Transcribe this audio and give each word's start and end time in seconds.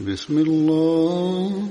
بسم 0.00 0.38
الله 0.38 1.68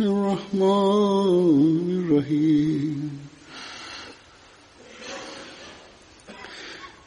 الرحمن 0.00 2.04
الرحيم. 2.04 3.18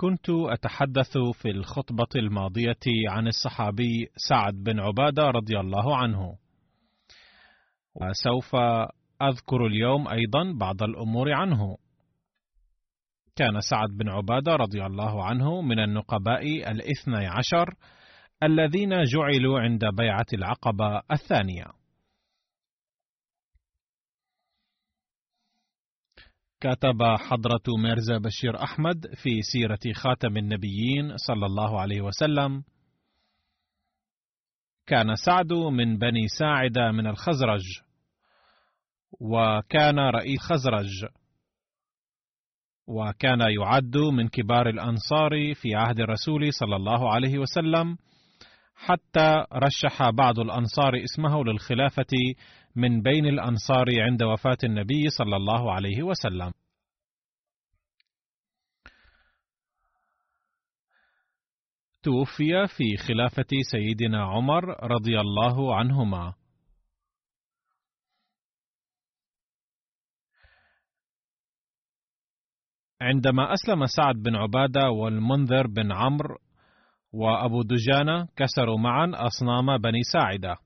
كنت 0.00 0.30
أتحدث 0.30 1.18
في 1.42 1.50
الخطبة 1.50 2.08
الماضية 2.16 3.08
عن 3.08 3.26
الصحابي 3.26 4.08
سعد 4.16 4.54
بن 4.54 4.80
عبادة 4.80 5.22
رضي 5.22 5.60
الله 5.60 5.96
عنه. 5.96 6.36
وسوف 7.94 8.54
أذكر 9.22 9.66
اليوم 9.66 10.08
أيضا 10.08 10.52
بعض 10.60 10.82
الأمور 10.82 11.32
عنه. 11.32 11.76
كان 13.36 13.60
سعد 13.70 13.88
بن 13.88 14.08
عبادة 14.08 14.56
رضي 14.56 14.86
الله 14.86 15.24
عنه 15.24 15.60
من 15.60 15.78
النقباء 15.78 16.42
الاثني 16.70 17.26
عشر 17.26 17.74
الذين 18.42 19.04
جعلوا 19.04 19.60
عند 19.60 19.84
بيعة 19.84 20.26
العقبة 20.32 21.02
الثانية. 21.12 21.79
كتب 26.60 27.02
حضرة 27.02 27.76
ميرزا 27.82 28.18
بشير 28.18 28.62
أحمد 28.62 29.06
في 29.14 29.42
سيرة 29.42 29.92
خاتم 29.94 30.36
النبيين 30.36 31.16
صلى 31.16 31.46
الله 31.46 31.80
عليه 31.80 32.00
وسلم: 32.00 32.62
كان 34.86 35.14
سعد 35.14 35.52
من 35.52 35.98
بني 35.98 36.28
ساعدة 36.28 36.92
من 36.92 37.06
الخزرج، 37.06 37.62
وكان 39.20 39.98
رئيس 39.98 40.40
خزرج، 40.40 41.06
وكان 42.86 43.40
يعد 43.40 43.96
من 43.96 44.28
كبار 44.28 44.68
الأنصار 44.68 45.54
في 45.54 45.74
عهد 45.74 46.00
الرسول 46.00 46.52
صلى 46.52 46.76
الله 46.76 47.10
عليه 47.12 47.38
وسلم، 47.38 47.96
حتى 48.74 49.44
رشح 49.52 50.10
بعض 50.10 50.38
الأنصار 50.38 50.92
اسمه 51.04 51.44
للخلافة 51.44 52.34
من 52.76 53.02
بين 53.02 53.26
الأنصار 53.26 53.86
عند 54.00 54.22
وفاة 54.22 54.58
النبي 54.64 55.08
صلى 55.18 55.36
الله 55.36 55.72
عليه 55.72 56.02
وسلم. 56.02 56.52
توفي 62.02 62.66
في 62.76 62.96
خلافة 62.96 63.46
سيدنا 63.70 64.24
عمر 64.24 64.64
رضي 64.92 65.20
الله 65.20 65.76
عنهما. 65.76 66.34
عندما 73.00 73.52
أسلم 73.52 73.86
سعد 73.86 74.14
بن 74.14 74.36
عبادة 74.36 74.90
والمنذر 74.90 75.66
بن 75.66 75.92
عمرو 75.92 76.38
وأبو 77.12 77.62
دجانة 77.62 78.28
كسروا 78.36 78.78
معا 78.78 79.12
أصنام 79.14 79.78
بني 79.78 80.02
ساعدة. 80.12 80.56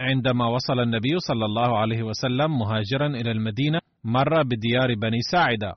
عندما 0.00 0.46
وصل 0.46 0.80
النبي 0.80 1.18
صلى 1.18 1.44
الله 1.44 1.78
عليه 1.78 2.02
وسلم 2.02 2.58
مهاجرا 2.58 3.06
إلى 3.06 3.30
المدينة 3.30 3.80
مر 4.04 4.42
بديار 4.42 4.94
بني 4.94 5.20
ساعدة. 5.32 5.74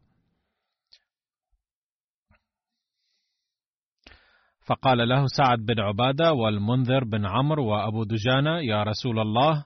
فقال 4.65 5.09
له 5.09 5.25
سعد 5.27 5.59
بن 5.59 5.79
عبادة 5.79 6.33
والمنذر 6.33 7.03
بن 7.03 7.25
عمرو 7.25 7.67
وأبو 7.67 8.03
دجانة 8.03 8.59
يا 8.59 8.83
رسول 8.83 9.19
الله 9.19 9.65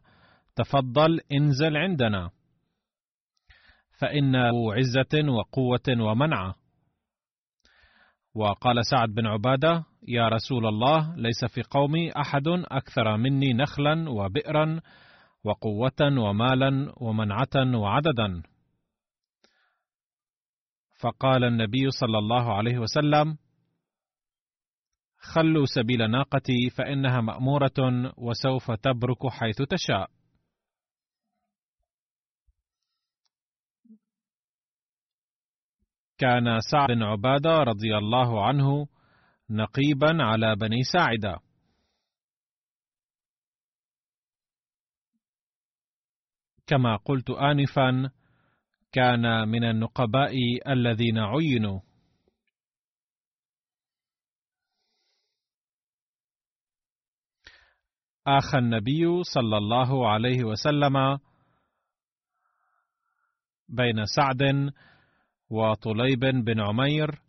تفضل 0.56 1.20
انزل 1.32 1.78
عندنا. 1.78 2.30
فإنه 4.00 4.74
عزة 4.74 5.32
وقوة 5.32 5.88
ومنعة. 6.00 6.56
وقال 8.36 8.86
سعد 8.86 9.10
بن 9.10 9.26
عبادة 9.26 9.86
يا 10.08 10.28
رسول 10.28 10.66
الله 10.68 11.16
ليس 11.16 11.46
في 11.46 11.62
قومي 11.62 12.12
أحد 12.12 12.48
أكثر 12.48 13.18
مني 13.18 13.54
نخلا 13.54 14.10
وبئرا 14.10 14.82
وقوة 15.44 16.02
ومالا 16.02 16.94
ومنعة 16.98 17.78
وعددا. 17.78 18.44
فقال 21.00 21.44
النبي 21.44 21.90
صلى 21.90 22.18
الله 22.18 22.54
عليه 22.54 22.78
وسلم 22.80 23.38
خلوا 25.18 25.66
سبيل 25.66 26.12
ناقتي 26.12 26.70
فإنها 26.78 27.22
مأمورة 27.22 28.14
وسوف 28.18 28.72
تبرك 28.72 29.28
حيث 29.28 29.62
تشاء. 29.62 30.10
كان 36.18 36.60
سعد 36.72 36.88
بن 36.92 37.04
عبادة 37.04 37.64
رضي 37.64 37.98
الله 37.98 38.46
عنه 38.46 38.88
نقيبا 39.52 40.24
على 40.24 40.56
بني 40.56 40.84
ساعدة. 40.94 41.40
كما 46.68 46.96
قلت 46.96 47.30
آنفا 47.30 48.12
كان 48.92 49.48
من 49.48 49.64
النقباء 49.64 50.34
الذين 50.68 51.18
عينوا. 51.18 51.80
آخى 58.28 58.58
النبي 58.58 59.24
صلى 59.24 59.58
الله 59.58 60.10
عليه 60.10 60.44
وسلم 60.44 61.20
بين 63.70 64.06
سعد 64.06 64.72
وطليب 65.50 66.20
بن 66.20 66.60
عمير 66.60 67.22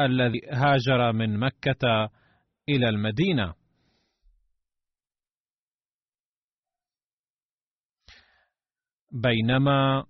الذي 0.00 0.40
هاجر 0.52 1.12
من 1.12 1.38
مكة 1.38 2.10
إلى 2.68 2.88
المدينة. 2.88 3.54
بينما 9.12 10.06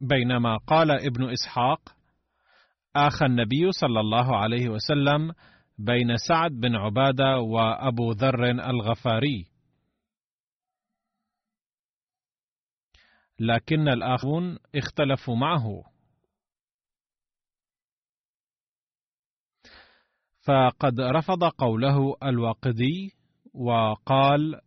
بينما 0.00 0.56
قال 0.56 0.90
ابن 0.90 1.30
إسحاق 1.32 1.80
اخى 2.96 3.26
النبي 3.26 3.72
صلى 3.72 4.00
الله 4.00 4.36
عليه 4.36 4.68
وسلم 4.68 5.32
بين 5.78 6.16
سعد 6.28 6.50
بن 6.50 6.76
عبادة 6.76 7.38
وأبو 7.38 8.12
ذر 8.12 8.50
الغفاري. 8.50 9.51
لكن 13.42 13.88
الآخرون 13.88 14.58
اختلفوا 14.74 15.36
معه. 15.36 15.84
فقد 20.46 21.00
رفض 21.00 21.44
قوله 21.44 22.16
الواقدي 22.22 23.12
وقال 23.54 24.60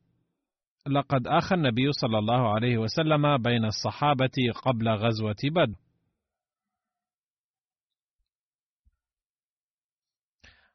لقد 0.88 1.28
آخى 1.28 1.56
النبي 1.56 1.92
صلى 1.92 2.18
الله 2.18 2.54
عليه 2.54 2.78
وسلم 2.78 3.38
بين 3.38 3.66
الصحابة 3.66 4.36
قبل 4.66 4.90
غزوة 4.90 5.36
بدر 5.44 5.76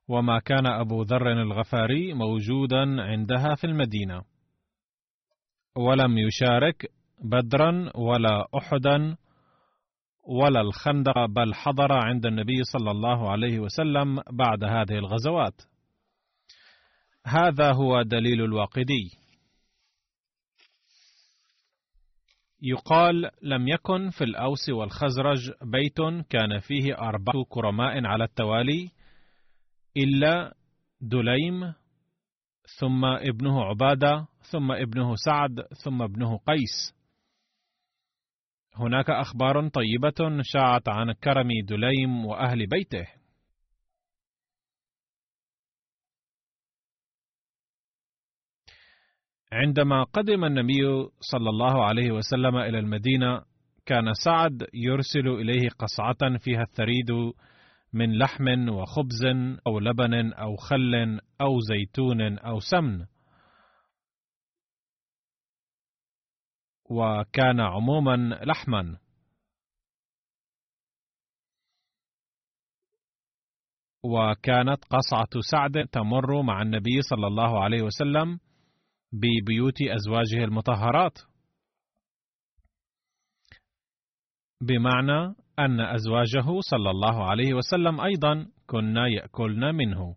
وما 0.08 0.38
كان 0.38 0.66
أبو 0.66 1.02
ذر 1.02 1.32
الغفاري 1.32 2.14
موجودا 2.14 3.02
عندها 3.02 3.54
في 3.54 3.64
المدينة. 3.64 4.22
ولم 5.76 6.18
يشارك 6.18 6.99
بدرا 7.20 7.90
ولا 7.94 8.46
احدا 8.58 9.16
ولا 10.22 10.60
الخندق 10.60 11.26
بل 11.26 11.54
حضر 11.54 11.92
عند 11.92 12.26
النبي 12.26 12.64
صلى 12.64 12.90
الله 12.90 13.30
عليه 13.30 13.58
وسلم 13.58 14.22
بعد 14.30 14.64
هذه 14.64 14.98
الغزوات. 14.98 15.62
هذا 17.26 17.72
هو 17.72 18.02
دليل 18.02 18.42
الواقدي. 18.44 19.10
يقال 22.62 23.30
لم 23.42 23.68
يكن 23.68 24.10
في 24.10 24.24
الأوس 24.24 24.68
والخزرج 24.68 25.50
بيت 25.62 25.98
كان 26.30 26.58
فيه 26.58 26.94
أربعة 26.98 27.44
كرماء 27.48 28.06
على 28.06 28.24
التوالي 28.24 28.90
إلا 29.96 30.54
دليم 31.00 31.74
ثم 32.78 33.04
ابنه 33.04 33.64
عبادة 33.64 34.26
ثم 34.50 34.72
ابنه 34.72 35.14
سعد 35.14 35.60
ثم 35.84 36.02
ابنه 36.02 36.38
قيس. 36.38 36.99
هناك 38.74 39.10
أخبار 39.10 39.68
طيبة 39.68 40.42
شاعت 40.42 40.88
عن 40.88 41.12
كرم 41.12 41.48
دليم 41.68 42.26
وأهل 42.26 42.66
بيته. 42.66 43.06
عندما 49.52 50.04
قدم 50.04 50.44
النبي 50.44 50.82
صلى 51.20 51.50
الله 51.50 51.84
عليه 51.84 52.10
وسلم 52.10 52.56
إلى 52.56 52.78
المدينة 52.78 53.42
كان 53.86 54.12
سعد 54.24 54.66
يرسل 54.74 55.28
إليه 55.28 55.68
قصعة 55.78 56.38
فيها 56.38 56.62
الثريد 56.62 57.10
من 57.92 58.18
لحم 58.18 58.68
وخبز 58.68 59.24
أو 59.66 59.78
لبن 59.78 60.32
أو 60.32 60.56
خل 60.56 61.20
أو 61.40 61.58
زيتون 61.60 62.38
أو 62.38 62.58
سمن. 62.58 63.04
وكان 66.90 67.60
عموما 67.60 68.16
لحما. 68.44 68.98
وكانت 74.04 74.84
قصعة 74.84 75.40
سعد 75.50 75.88
تمر 75.92 76.42
مع 76.42 76.62
النبي 76.62 77.02
صلى 77.02 77.26
الله 77.26 77.64
عليه 77.64 77.82
وسلم 77.82 78.38
ببيوت 79.12 79.82
أزواجه 79.82 80.44
المطهرات. 80.44 81.18
بمعنى 84.62 85.34
أن 85.58 85.80
أزواجه 85.80 86.60
صلى 86.60 86.90
الله 86.90 87.24
عليه 87.30 87.54
وسلم 87.54 88.00
أيضا 88.00 88.46
كنا 88.66 89.08
يأكلن 89.08 89.74
منه. 89.74 90.16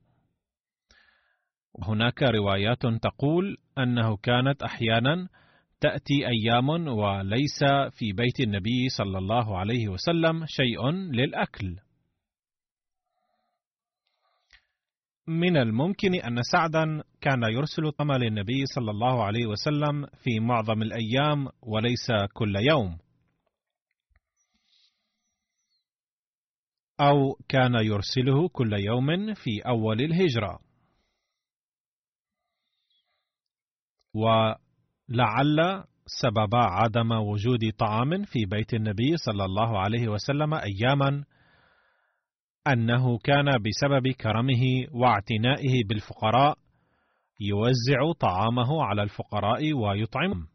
هناك 1.87 2.23
روايات 2.23 2.81
تقول 2.81 3.57
أنه 3.77 4.17
كانت 4.17 4.63
أحيانا 4.63 5.29
تأتي 5.83 6.27
أيام 6.27 6.69
وليس 6.69 7.59
في 7.91 8.13
بيت 8.13 8.39
النبي 8.39 8.89
صلى 8.89 9.17
الله 9.17 9.57
عليه 9.57 9.87
وسلم 9.87 10.45
شيء 10.45 10.91
للأكل. 10.91 11.77
من 15.27 15.57
الممكن 15.57 16.15
أن 16.15 16.41
سعدا 16.51 17.03
كان 17.21 17.43
يرسل 17.43 17.91
طعام 17.91 18.11
للنبي 18.11 18.65
صلى 18.65 18.91
الله 18.91 19.23
عليه 19.23 19.45
وسلم 19.45 20.05
في 20.05 20.39
معظم 20.39 20.81
الأيام 20.81 21.47
وليس 21.61 22.07
كل 22.33 22.55
يوم. 22.55 22.97
أو 26.99 27.33
كان 27.49 27.75
يرسله 27.75 28.49
كل 28.49 28.73
يوم 28.73 29.33
في 29.33 29.61
أول 29.67 30.01
الهجرة. 30.01 30.59
لعل 35.09 35.83
سبب 36.05 36.55
عدم 36.55 37.11
وجود 37.11 37.59
طعام 37.79 38.23
في 38.23 38.45
بيت 38.45 38.73
النبي 38.73 39.17
صلى 39.17 39.45
الله 39.45 39.79
عليه 39.79 40.07
وسلم 40.07 40.53
أياما 40.53 41.23
أنه 42.67 43.17
كان 43.17 43.45
بسبب 43.45 44.07
كرمه 44.07 44.87
واعتنائه 44.91 45.83
بالفقراء 45.89 46.57
يوزع 47.39 48.11
طعامه 48.19 48.83
على 48.83 49.03
الفقراء 49.03 49.73
ويطعمهم. 49.73 50.47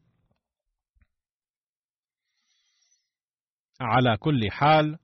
على 3.81 4.17
كل 4.17 4.51
حال 4.51 4.99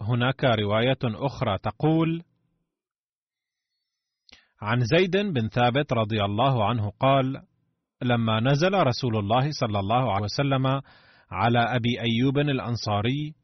هناك 0.00 0.44
رواية 0.44 0.98
أخرى 1.04 1.58
تقول 1.58 2.22
عن 4.60 4.80
زيد 4.80 5.16
بن 5.16 5.48
ثابت 5.48 5.92
رضي 5.92 6.24
الله 6.24 6.68
عنه 6.68 6.90
قال 6.90 7.42
لما 8.02 8.40
نزل 8.40 8.74
رسول 8.74 9.16
الله 9.16 9.50
صلى 9.50 9.78
الله 9.78 10.12
عليه 10.12 10.24
وسلم 10.24 10.66
على 11.30 11.58
أبي 11.58 12.00
أيوب 12.00 12.38
الأنصاري 12.38 13.34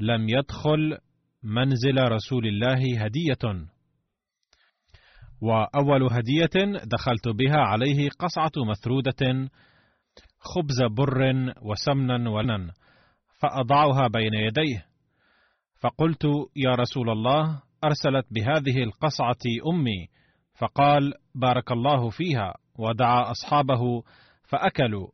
لم 0.00 0.28
يدخل 0.28 0.98
منزل 1.42 1.98
رسول 1.98 2.46
الله 2.46 3.04
هدية. 3.04 3.66
وأول 5.40 6.12
هدية 6.12 6.78
دخلت 6.84 7.28
بها 7.28 7.58
عليه 7.58 8.08
قصعة 8.18 8.52
مثروده 8.68 9.50
خبز 10.38 10.82
بر 10.90 11.52
وسمنا 11.62 12.30
ولنا 12.30 12.72
فأضعها 13.40 14.08
بين 14.08 14.34
يديه. 14.34 14.86
فقلت 15.80 16.24
يا 16.56 16.70
رسول 16.70 17.10
الله 17.10 17.62
أرسلت 17.84 18.26
بهذه 18.30 18.82
القصعة 18.82 19.44
أمي 19.72 20.08
فقال 20.54 21.14
بارك 21.34 21.72
الله 21.72 22.10
فيها. 22.10 22.54
ودعا 22.78 23.30
أصحابه 23.30 24.02
فأكلوا. 24.44 25.08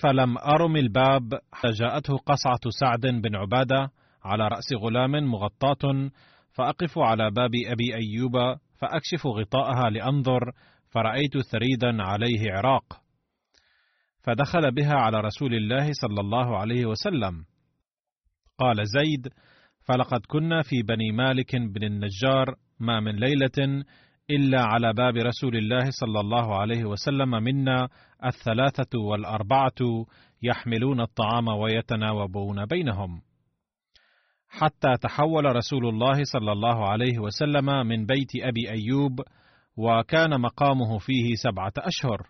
فلم 0.00 0.38
أرم 0.38 0.76
الباب 0.76 1.40
حتى 1.52 1.70
جاءته 1.70 2.16
قصعة 2.16 2.60
سعد 2.80 3.00
بن 3.00 3.36
عبادة 3.36 3.90
على 4.24 4.48
رأس 4.48 4.72
غلام 4.72 5.10
مغطاة 5.10 6.10
فأقف 6.52 6.98
على 6.98 7.30
باب 7.30 7.50
أبي 7.66 7.94
أيوب 7.94 8.58
فأكشف 8.78 9.26
غطاءها 9.26 9.90
لأنظر 9.90 10.52
فرأيت 10.88 11.38
ثريدا 11.38 12.02
عليه 12.02 12.52
عراق. 12.52 13.00
فدخل 14.22 14.74
بها 14.74 14.94
على 14.94 15.20
رسول 15.20 15.54
الله 15.54 15.92
صلى 15.92 16.20
الله 16.20 16.58
عليه 16.58 16.86
وسلم. 16.86 17.44
قال 18.58 18.76
زيد 18.86 19.28
فلقد 19.84 20.20
كنا 20.26 20.62
في 20.62 20.82
بني 20.82 21.12
مالك 21.12 21.56
بن 21.56 21.84
النجار 21.84 22.54
ما 22.80 23.00
من 23.00 23.16
ليلة 23.16 23.84
إلا 24.30 24.64
على 24.64 24.92
باب 24.92 25.16
رسول 25.16 25.56
الله 25.56 25.90
صلى 25.90 26.20
الله 26.20 26.56
عليه 26.56 26.84
وسلم 26.84 27.30
منا 27.30 27.88
الثلاثة 28.24 28.98
والأربعة 28.98 30.06
يحملون 30.42 31.00
الطعام 31.00 31.48
ويتناوبون 31.48 32.66
بينهم. 32.66 33.20
حتى 34.48 34.94
تحول 35.00 35.56
رسول 35.56 35.88
الله 35.88 36.24
صلى 36.24 36.52
الله 36.52 36.88
عليه 36.88 37.18
وسلم 37.18 37.86
من 37.86 38.06
بيت 38.06 38.30
أبي 38.36 38.70
أيوب 38.70 39.20
وكان 39.76 40.40
مقامه 40.40 40.98
فيه 40.98 41.34
سبعة 41.34 41.72
أشهر. 41.78 42.26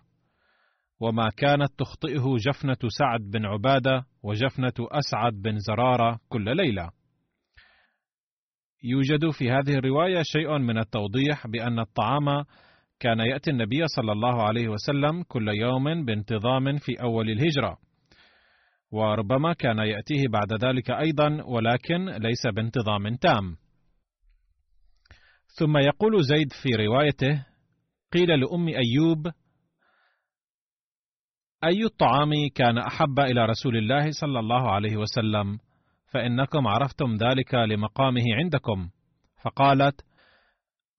وما 0.99 1.29
كانت 1.37 1.69
تخطئه 1.77 2.35
جفنة 2.47 2.89
سعد 2.99 3.21
بن 3.21 3.45
عبادة 3.45 4.05
وجفنة 4.23 4.73
أسعد 4.79 5.33
بن 5.33 5.57
زرارة 5.59 6.19
كل 6.29 6.55
ليلة. 6.57 6.89
يوجد 8.83 9.29
في 9.29 9.51
هذه 9.51 9.77
الرواية 9.77 10.21
شيء 10.23 10.57
من 10.57 10.77
التوضيح 10.77 11.47
بأن 11.47 11.79
الطعام 11.79 12.43
كان 12.99 13.19
يأتي 13.19 13.51
النبي 13.51 13.87
صلى 13.87 14.11
الله 14.11 14.43
عليه 14.43 14.67
وسلم 14.67 15.23
كل 15.23 15.47
يوم 15.49 16.05
بانتظام 16.05 16.77
في 16.77 17.01
أول 17.01 17.29
الهجرة، 17.29 17.77
وربما 18.91 19.53
كان 19.53 19.77
يأتيه 19.77 20.27
بعد 20.27 20.65
ذلك 20.65 20.91
أيضا 20.91 21.43
ولكن 21.43 22.05
ليس 22.05 22.47
بانتظام 22.55 23.15
تام. 23.15 23.55
ثم 25.47 25.77
يقول 25.77 26.23
زيد 26.23 26.53
في 26.63 26.69
روايته: 26.85 27.45
قيل 28.13 28.39
لأم 28.39 28.67
أيوب: 28.67 29.27
أي 31.63 31.83
الطعام 31.83 32.31
كان 32.55 32.77
أحب 32.77 33.19
إلى 33.19 33.45
رسول 33.45 33.77
الله 33.77 34.11
صلى 34.11 34.39
الله 34.39 34.71
عليه 34.71 34.97
وسلم؟ 34.97 35.59
فإنكم 36.15 36.67
عرفتم 36.67 37.15
ذلك 37.15 37.53
لمقامه 37.53 38.23
عندكم. 38.43 38.89
فقالت 39.41 40.01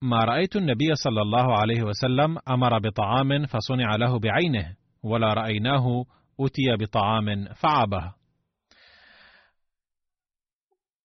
ما 0.02 0.18
رأيت 0.18 0.56
النبي 0.56 0.94
صلى 0.94 1.23
الله 1.23 1.58
عليه 1.58 1.82
وسلم 1.82 2.38
أمر 2.49 2.78
بطعام 2.78 3.46
فصنع 3.46 3.96
له 3.96 4.18
بعينه 4.18 4.76
ولا 5.02 5.35
رأيناه 5.35 6.04
أتي 6.40 6.76
بطعام 6.80 7.44
فعابه. 7.54 8.14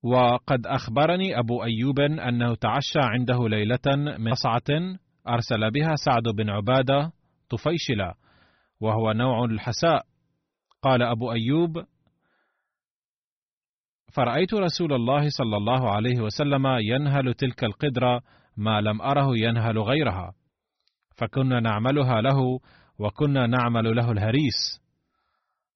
وقد 0.03 0.67
أخبرني 0.67 1.39
أبو 1.39 1.63
أيوب 1.63 1.99
أنه 1.99 2.55
تعشى 2.55 2.99
عنده 2.99 3.49
ليلة 3.49 3.95
من 3.95 4.31
قصعة 4.31 4.97
أرسل 5.27 5.71
بها 5.71 5.95
سعد 5.95 6.23
بن 6.23 6.49
عبادة 6.49 7.11
طفيشلة 7.49 8.13
وهو 8.81 9.11
نوع 9.11 9.45
الحساء. 9.45 10.05
قال 10.81 11.03
أبو 11.03 11.31
أيوب 11.31 11.83
فرأيت 14.13 14.53
رسول 14.53 14.93
الله 14.93 15.29
صلى 15.29 15.57
الله 15.57 15.89
عليه 15.91 16.21
وسلم 16.21 16.67
ينهل 16.67 17.33
تلك 17.33 17.63
القدرة 17.63 18.21
ما 18.57 18.81
لم 18.81 19.01
أره 19.01 19.37
ينهل 19.37 19.79
غيرها. 19.79 20.33
فكنا 21.17 21.59
نعملها 21.59 22.21
له 22.21 22.59
وكنا 22.99 23.47
نعمل 23.47 23.95
له 23.95 24.11
الهريس. 24.11 24.81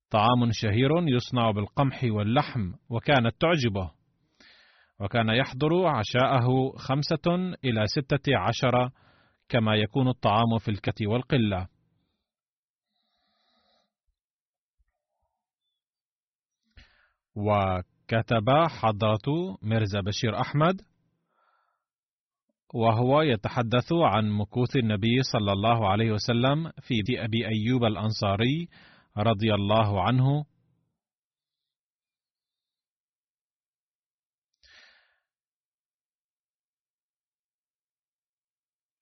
طعام 0.10 0.52
شهير 0.52 0.90
يصنع 1.08 1.52
بالقمح 1.52 2.04
واللحم 2.04 2.74
وكانت 2.90 3.36
تعجبه. 3.40 3.92
وكان 5.00 5.30
يحضر 5.30 5.88
عشاءه 5.88 6.72
خمسة 6.78 7.56
إلى 7.64 7.86
ستة 7.86 8.38
عشر 8.38 8.90
كما 9.50 9.76
يكون 9.76 10.08
الطعام 10.08 10.58
في 10.60 10.72
الكت 10.72 11.02
والقلة. 11.02 11.68
وكتب 18.06 18.50
حضرة 18.70 19.58
ميرزا 19.62 20.02
بشير 20.02 20.42
أحمد 20.42 20.82
وهو 22.74 23.22
يتحدث 23.22 23.94
عن 23.94 24.30
مكوث 24.30 24.76
النبي 24.76 25.24
صلى 25.24 25.52
الله 25.52 25.90
عليه 25.90 26.12
وسلم 26.12 26.72
في 26.82 27.02
أبي 27.10 27.48
أيوب 27.48 27.84
الأنصاري 27.84 28.68
رضي 29.18 29.54
الله 29.54 30.02
عنه. 30.02 30.46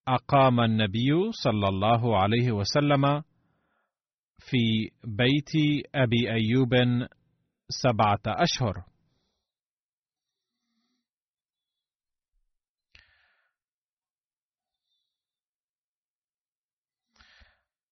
أقام 0.07 0.59
النبي 0.59 1.31
صلى 1.43 1.67
الله 1.67 2.17
عليه 2.17 2.51
وسلم 2.51 3.21
في 4.39 4.91
بيت 5.03 5.85
أبي 5.95 6.31
أيوب 6.31 6.73
سبعة 7.69 8.21
أشهر. 8.27 8.92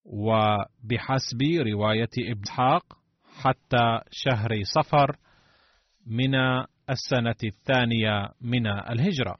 وبحسب 0.04 1.42
رواية 1.42 2.10
ابن 2.18 2.42
إسحاق 2.42 2.98
حتى 3.42 4.00
شهر 4.10 4.48
صفر 4.62 5.16
من 6.06 6.34
السنة 6.90 7.36
الثانية 7.44 8.28
من 8.40 8.66
الهجرة. 8.66 9.36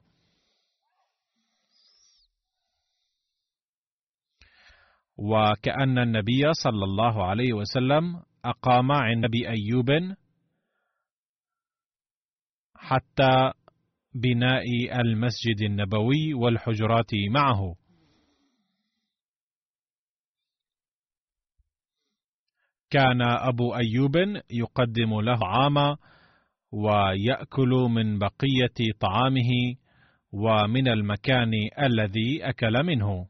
وكأن 5.16 5.98
النبي 5.98 6.52
صلى 6.52 6.84
الله 6.84 7.24
عليه 7.26 7.52
وسلم 7.52 8.22
أقام 8.44 8.92
عند 8.92 9.24
أبي 9.24 9.48
أيوب 9.48 9.90
حتى 12.76 13.52
بناء 14.14 14.64
المسجد 15.00 15.62
النبوي 15.62 16.34
والحجرات 16.34 17.10
معه. 17.30 17.81
كان 22.92 23.22
أبو 23.22 23.74
أيوب 23.74 24.16
يقدم 24.50 25.20
له 25.20 25.38
عاما 25.42 25.96
ويأكل 26.72 27.88
من 27.90 28.18
بقية 28.18 28.92
طعامه 29.00 29.50
ومن 30.32 30.88
المكان 30.88 31.52
الذي 31.82 32.48
أكل 32.48 32.82
منه. 32.84 33.26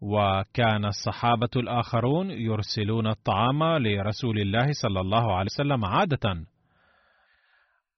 وكان 0.00 0.84
الصحابة 0.84 1.48
الآخرون 1.56 2.30
يرسلون 2.30 3.06
الطعام 3.06 3.62
لرسول 3.64 4.40
الله 4.40 4.66
صلى 4.82 5.00
الله 5.00 5.36
عليه 5.36 5.50
وسلم 5.54 5.84
عادة. 5.84 6.46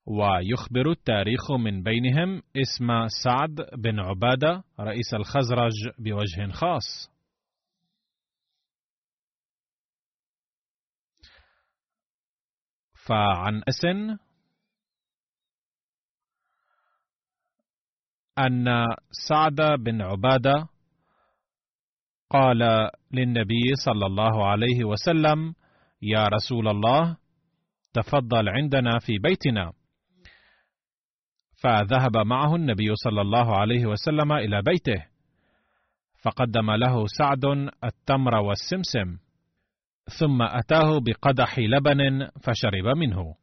ويخبر 0.07 0.91
التاريخ 0.91 1.53
من 1.53 1.83
بينهم 1.83 2.43
اسم 2.57 3.07
سعد 3.25 3.69
بن 3.77 4.01
عبادة 4.01 4.65
رئيس 4.81 5.15
الخزرج 5.15 5.73
بوجه 5.99 6.53
خاص. 6.53 7.18
فعن 13.09 13.63
أسن 13.69 14.19
أن 18.39 18.87
سعد 19.29 19.61
بن 19.79 20.03
عبادة 20.03 20.69
قال 22.31 22.91
للنبي 23.13 23.75
صلى 23.85 24.07
الله 24.07 24.47
عليه 24.47 24.85
وسلم 24.85 25.55
يا 26.03 26.29
رسول 26.29 26.69
الله 26.69 27.17
تفضل 27.93 28.49
عندنا 28.49 28.99
في 28.99 29.19
بيتنا. 29.19 29.73
فذهب 31.63 32.17
معه 32.17 32.57
النبي 32.57 32.95
صلى 32.95 33.21
الله 33.21 33.57
عليه 33.57 33.87
وسلم 33.87 34.33
إلى 34.33 34.63
بيته 34.63 35.07
فقدم 36.23 36.71
له 36.71 37.07
سعد 37.07 37.45
التمر 37.85 38.35
والسمسم. 38.35 39.28
ثم 40.09 40.43
أتاه 40.43 41.01
بقدح 41.01 41.59
لبن 41.59 42.29
فشرب 42.43 42.97
منه. 42.97 43.37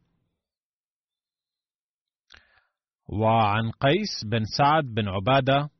وعن 3.08 3.70
قيس 3.70 4.24
بن 4.24 4.44
سعد 4.58 4.84
بن 4.84 5.08
عبادة 5.08 5.70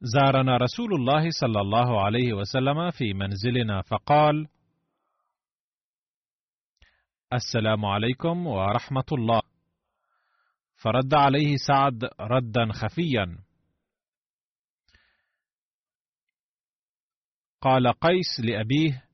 زارنا 0.00 0.56
رسول 0.56 0.94
الله 0.94 1.30
صلى 1.30 1.60
الله 1.60 2.04
عليه 2.04 2.32
وسلم 2.32 2.90
في 2.90 3.14
منزلنا 3.14 3.82
فقال 3.82 4.48
السلام 7.32 7.84
عليكم 7.84 8.46
ورحمة 8.46 9.04
الله. 9.12 9.42
فرد 10.74 11.14
عليه 11.14 11.56
سعد 11.56 12.04
ردا 12.20 12.72
خفيا. 12.72 13.38
قال 17.60 17.92
قيس 17.92 18.40
لأبيه 18.40 19.04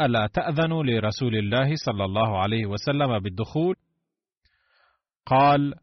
ألا 0.00 0.26
تاذن 0.26 0.72
لرسول 0.72 1.36
الله 1.36 1.74
صلى 1.74 2.04
الله 2.04 2.38
عليه 2.38 2.66
وسلم 2.66 3.18
بالدخول؟ 3.18 3.76
قال 5.26 5.74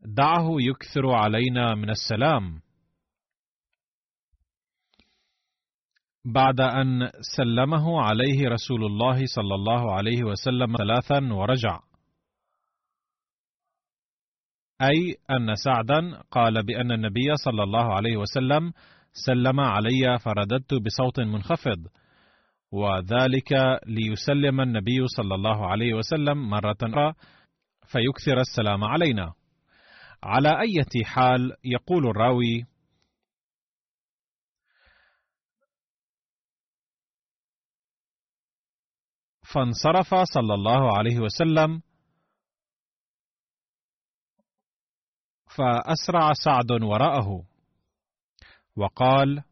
دعه 0.00 0.48
يكثر 0.60 1.10
علينا 1.10 1.74
من 1.74 1.90
السلام. 1.90 2.60
بعد 6.24 6.60
أن 6.60 7.10
سلمه 7.36 8.02
عليه 8.02 8.48
رسول 8.48 8.84
الله 8.84 9.26
صلى 9.26 9.54
الله 9.54 9.92
عليه 9.94 10.24
وسلم 10.24 10.76
ثلاثا 10.76 11.34
ورجع. 11.34 11.80
أي 14.82 15.16
أن 15.30 15.54
سعدا 15.54 16.22
قال 16.30 16.62
بأن 16.66 16.92
النبي 16.92 17.36
صلى 17.44 17.62
الله 17.62 17.94
عليه 17.94 18.16
وسلم 18.16 18.72
سلم 19.12 19.60
علي 19.60 20.18
فرددت 20.18 20.74
بصوت 20.74 21.20
منخفض 21.20 21.86
وذلك 22.72 23.52
ليسلم 23.86 24.60
النبي 24.60 25.06
صلى 25.06 25.34
الله 25.34 25.66
عليه 25.66 25.94
وسلم 25.94 26.50
مرة 26.50 26.76
أخرى 26.82 27.14
فيكثر 27.86 28.40
السلام 28.40 28.84
علينا. 28.84 29.32
على 30.22 30.60
أي 30.60 31.04
حال 31.04 31.52
يقول 31.64 32.06
الراوي 32.06 32.66
فانصرف 39.54 40.14
صلى 40.14 40.54
الله 40.54 40.96
عليه 40.96 41.18
وسلم 41.18 41.82
فأسرع 45.56 46.32
سعد 46.32 46.82
وراءه. 46.82 47.42
وقال 48.76 49.42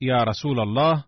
يا 0.00 0.24
رسول 0.24 0.60
الله 0.60 1.04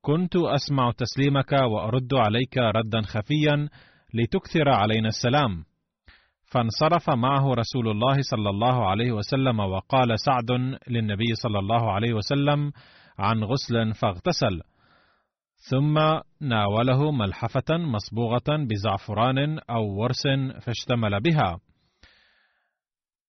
كنت 0.00 0.36
أسمع 0.36 0.92
تسليمك 0.92 1.52
وأرد 1.52 2.14
عليك 2.14 2.58
ردا 2.58 3.02
خفيا 3.02 3.68
لتكثر 4.14 4.68
علينا 4.68 5.08
السلام. 5.08 5.64
فانصرف 6.50 7.10
معه 7.10 7.54
رسول 7.54 7.88
الله 7.88 8.16
صلى 8.20 8.50
الله 8.50 8.88
عليه 8.88 9.12
وسلم 9.12 9.60
وقال 9.60 10.20
سعد 10.20 10.50
للنبي 10.88 11.34
صلى 11.34 11.58
الله 11.58 11.92
عليه 11.92 12.12
وسلم 12.12 12.72
عن 13.18 13.44
غسل 13.44 13.94
فاغتسل. 13.94 14.60
ثم 15.70 16.20
ناوله 16.40 17.10
ملحفة 17.12 17.76
مصبوغة 17.76 18.66
بزعفران 18.70 19.58
أو 19.58 19.84
ورس 20.00 20.22
فاشتمل 20.62 21.20
بها. 21.20 21.60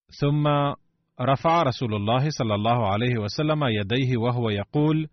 ثم 0.10 0.48
رفع 1.22 1.64
رسول 1.64 1.96
الله 1.96 2.30
صلى 2.30 2.56
الله 2.56 2.88
عليه 2.88 3.18
وسلم 3.18 3.64
يديه 3.64 4.18
وهو 4.18 4.50
يقول 4.50 5.08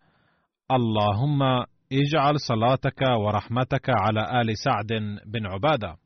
اللهم 0.70 1.42
اجعل 1.92 2.40
صلاتك 2.40 3.02
ورحمتك 3.02 3.90
على 3.90 4.40
آل 4.40 4.58
سعد 4.58 4.86
بن 5.26 5.46
عبادة. 5.46 5.96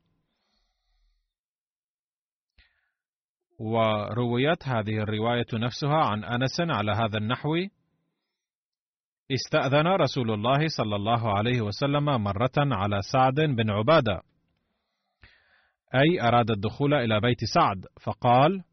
ورويت 3.59 4.67
هذه 4.67 4.97
الرواية 4.97 5.45
نفسها 5.53 5.97
عن 5.97 6.23
أنس 6.23 6.59
على 6.59 6.91
هذا 6.91 7.17
النحو 7.17 7.55
استأذن 9.31 9.87
رسول 9.87 10.31
الله 10.31 10.67
صلى 10.67 10.95
الله 10.95 11.37
عليه 11.37 11.61
وسلم 11.61 12.05
مرة 12.05 12.57
على 12.57 13.01
سعد 13.01 13.35
بن 13.35 13.69
عبادة 13.69 14.21
أي 15.95 16.21
أراد 16.27 16.51
الدخول 16.51 16.93
إلى 16.93 17.19
بيت 17.19 17.43
سعد 17.53 17.85
فقال 18.01 18.63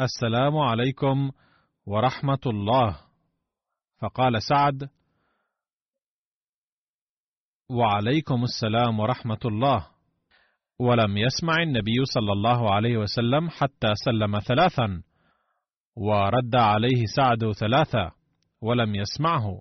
السلام 0.00 0.58
عليكم 0.58 1.30
ورحمة 1.86 2.38
الله. 2.46 2.96
فقال 3.98 4.42
سعد 4.42 4.88
وعليكم 7.70 8.44
السلام 8.44 9.00
ورحمة 9.00 9.38
الله. 9.44 9.86
ولم 10.78 11.16
يسمع 11.16 11.62
النبي 11.62 12.04
صلى 12.04 12.32
الله 12.32 12.74
عليه 12.74 12.96
وسلم 12.96 13.48
حتى 13.48 13.88
سلم 14.04 14.38
ثلاثا 14.38 15.02
ورد 15.96 16.56
عليه 16.56 17.04
سعد 17.16 17.52
ثلاثا 17.52 18.10
ولم 18.60 18.94
يسمعه. 18.94 19.60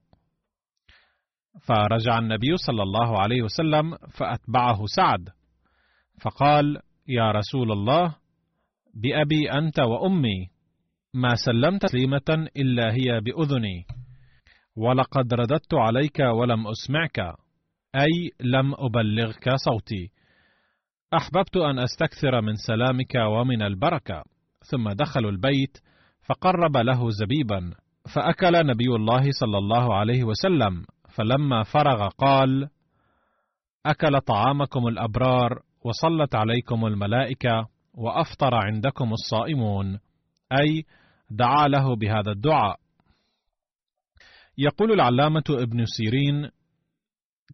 فرجع 1.62 2.20
النبي 2.20 2.58
صلى 2.58 2.84
الله 2.84 3.20
عليه 3.20 3.42
وسلم 3.42 3.98
فأتبعه 3.98 4.86
سعد 4.86 5.30
فقال 6.22 6.82
يا 7.08 7.32
رسول 7.32 7.72
الله 7.72 8.16
بأبي 8.94 9.52
أنت 9.52 9.80
وأمي 9.80 10.50
ما 11.14 11.36
سلمت 11.36 11.82
تسليمة 11.82 12.48
إلا 12.58 12.94
هي 12.94 13.22
بأذني. 13.22 13.86
ولقد 14.76 15.34
رددت 15.34 15.74
عليك 15.74 16.20
ولم 16.20 16.68
أسمعك 16.68 17.20
أي 17.96 18.32
لم 18.42 18.74
أبلغك 18.78 19.50
صوتي. 19.56 20.12
أحببت 21.14 21.58
أن 21.58 21.80
أستكثر 21.80 22.42
من 22.42 22.56
سلامك 22.56 23.16
ومن 23.16 23.62
البركة. 23.62 24.24
ثم 24.60 24.90
دخلوا 24.90 25.32
البيت 25.32 25.78
فقرب 26.28 26.78
له 26.78 27.10
زبيبا 27.10 27.74
فأكل 28.16 28.68
نبي 28.68 28.96
الله 28.96 29.32
صلى 29.32 29.58
الله 29.58 29.96
عليه 29.96 30.24
وسلم. 30.24 30.86
فلما 31.10 31.64
فرغ 31.64 32.08
قال 32.08 32.70
أكل 33.86 34.22
طعامكم 34.22 34.88
الأبرار 34.88 35.62
وصلت 35.86 36.36
عليكم 36.36 36.86
الملائكة. 36.86 37.79
وأفطر 38.00 38.56
عندكم 38.56 39.14
الصائمون. 39.14 40.00
أي 40.60 40.84
دعا 41.30 41.68
له 41.68 41.96
بهذا 41.96 42.32
الدعاء. 42.32 42.80
يقول 44.58 44.92
العلامة 44.92 45.44
ابن 45.50 45.86
سيرين 45.86 46.50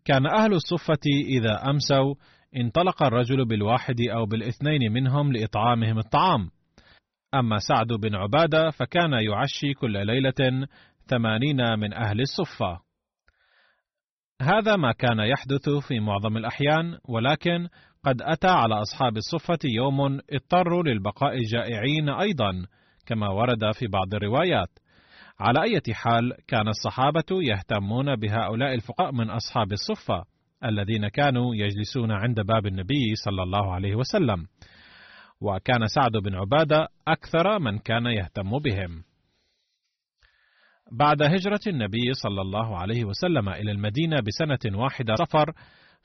كان 0.06 0.28
أهل 0.28 0.54
الصفة 0.54 1.06
إذا 1.28 1.70
أمسوا 1.70 2.16
انطلق 2.56 3.04
الرجل 3.04 3.46
بالواحد 3.46 4.02
أو 4.02 4.26
بالاثنين 4.26 4.92
منهم 4.92 5.32
لإطعامهم 5.32 5.98
الطعام. 5.98 6.50
أما 7.34 7.58
سعد 7.60 7.88
بن 7.88 8.16
عبادة 8.16 8.72
فكان 8.72 9.14
يعشي 9.14 9.74
كل 9.74 10.06
ليلة 10.06 10.68
ثمانين 11.08 11.80
من 11.80 11.94
أهل 11.94 12.22
الصفة. 12.22 12.86
هذا 14.42 14.76
ما 14.76 14.92
كان 14.92 15.20
يحدث 15.20 15.70
في 15.88 16.00
معظم 16.00 16.38
الأحيان 16.38 16.98
ولكن 17.06 17.68
قد 18.06 18.22
أتى 18.22 18.48
على 18.48 18.76
أصحاب 18.76 19.18
الصفة 19.18 19.60
يوم 19.64 20.20
اضطروا 20.32 20.84
للبقاء 20.84 21.44
جائعين 21.44 22.10
أيضا 22.10 22.66
كما 23.06 23.30
ورد 23.30 23.72
في 23.80 23.88
بعض 23.88 24.16
الروايات. 24.16 24.70
على 25.40 25.64
أي 25.64 25.94
حال 25.94 26.34
كان 26.48 26.68
الصحابة 26.68 27.26
يهتمون 27.32 28.16
بهؤلاء 28.16 28.74
الفقراء 28.74 29.12
من 29.12 29.30
أصحاب 29.30 29.72
الصفة 29.72 30.24
الذين 30.66 31.08
كانوا 31.08 31.56
يجلسون 31.56 32.12
عند 32.12 32.42
باب 32.42 32.66
النبي 32.66 33.16
صلى 33.26 33.44
الله 33.44 33.74
عليه 33.74 33.96
وسلم. 33.96 34.46
وكان 35.42 35.88
سعد 35.88 36.12
بن 36.12 36.36
عبادة 36.36 36.88
أكثر 37.08 37.60
من 37.60 37.80
كان 37.80 38.06
يهتم 38.06 38.60
بهم. 38.60 39.04
بعد 40.92 41.22
هجرة 41.22 41.62
النبي 41.68 42.14
صلى 42.14 42.42
الله 42.42 42.78
عليه 42.78 43.06
وسلم 43.06 43.50
إلى 43.50 43.72
المدينة 43.72 44.16
بسنة 44.20 44.80
واحدة 44.80 45.16
سفر 45.16 45.54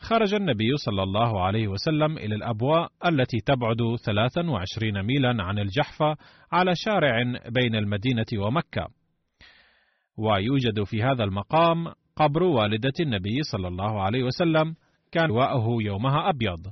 خرج 0.01 0.35
النبي 0.35 0.77
صلى 0.77 1.03
الله 1.03 1.43
عليه 1.43 1.69
وسلم 1.69 2.19
إلى 2.19 2.35
الأبواء 2.35 2.89
التي 3.07 3.39
تبعد 3.47 3.97
23 4.05 5.03
ميلا 5.03 5.43
عن 5.45 5.59
الجحفة 5.59 6.17
على 6.53 6.73
شارع 6.75 7.23
بين 7.49 7.75
المدينة 7.75 8.27
ومكة. 8.39 8.89
ويوجد 10.17 10.83
في 10.85 11.03
هذا 11.03 11.25
المقام 11.25 11.93
قبر 12.17 12.43
والدة 12.43 12.93
النبي 13.01 13.43
صلى 13.43 13.69
الله 13.69 14.03
عليه 14.03 14.23
وسلم 14.25 14.75
كان 15.13 15.31
واءه 15.31 15.67
يومها 15.81 16.29
أبيض. 16.31 16.67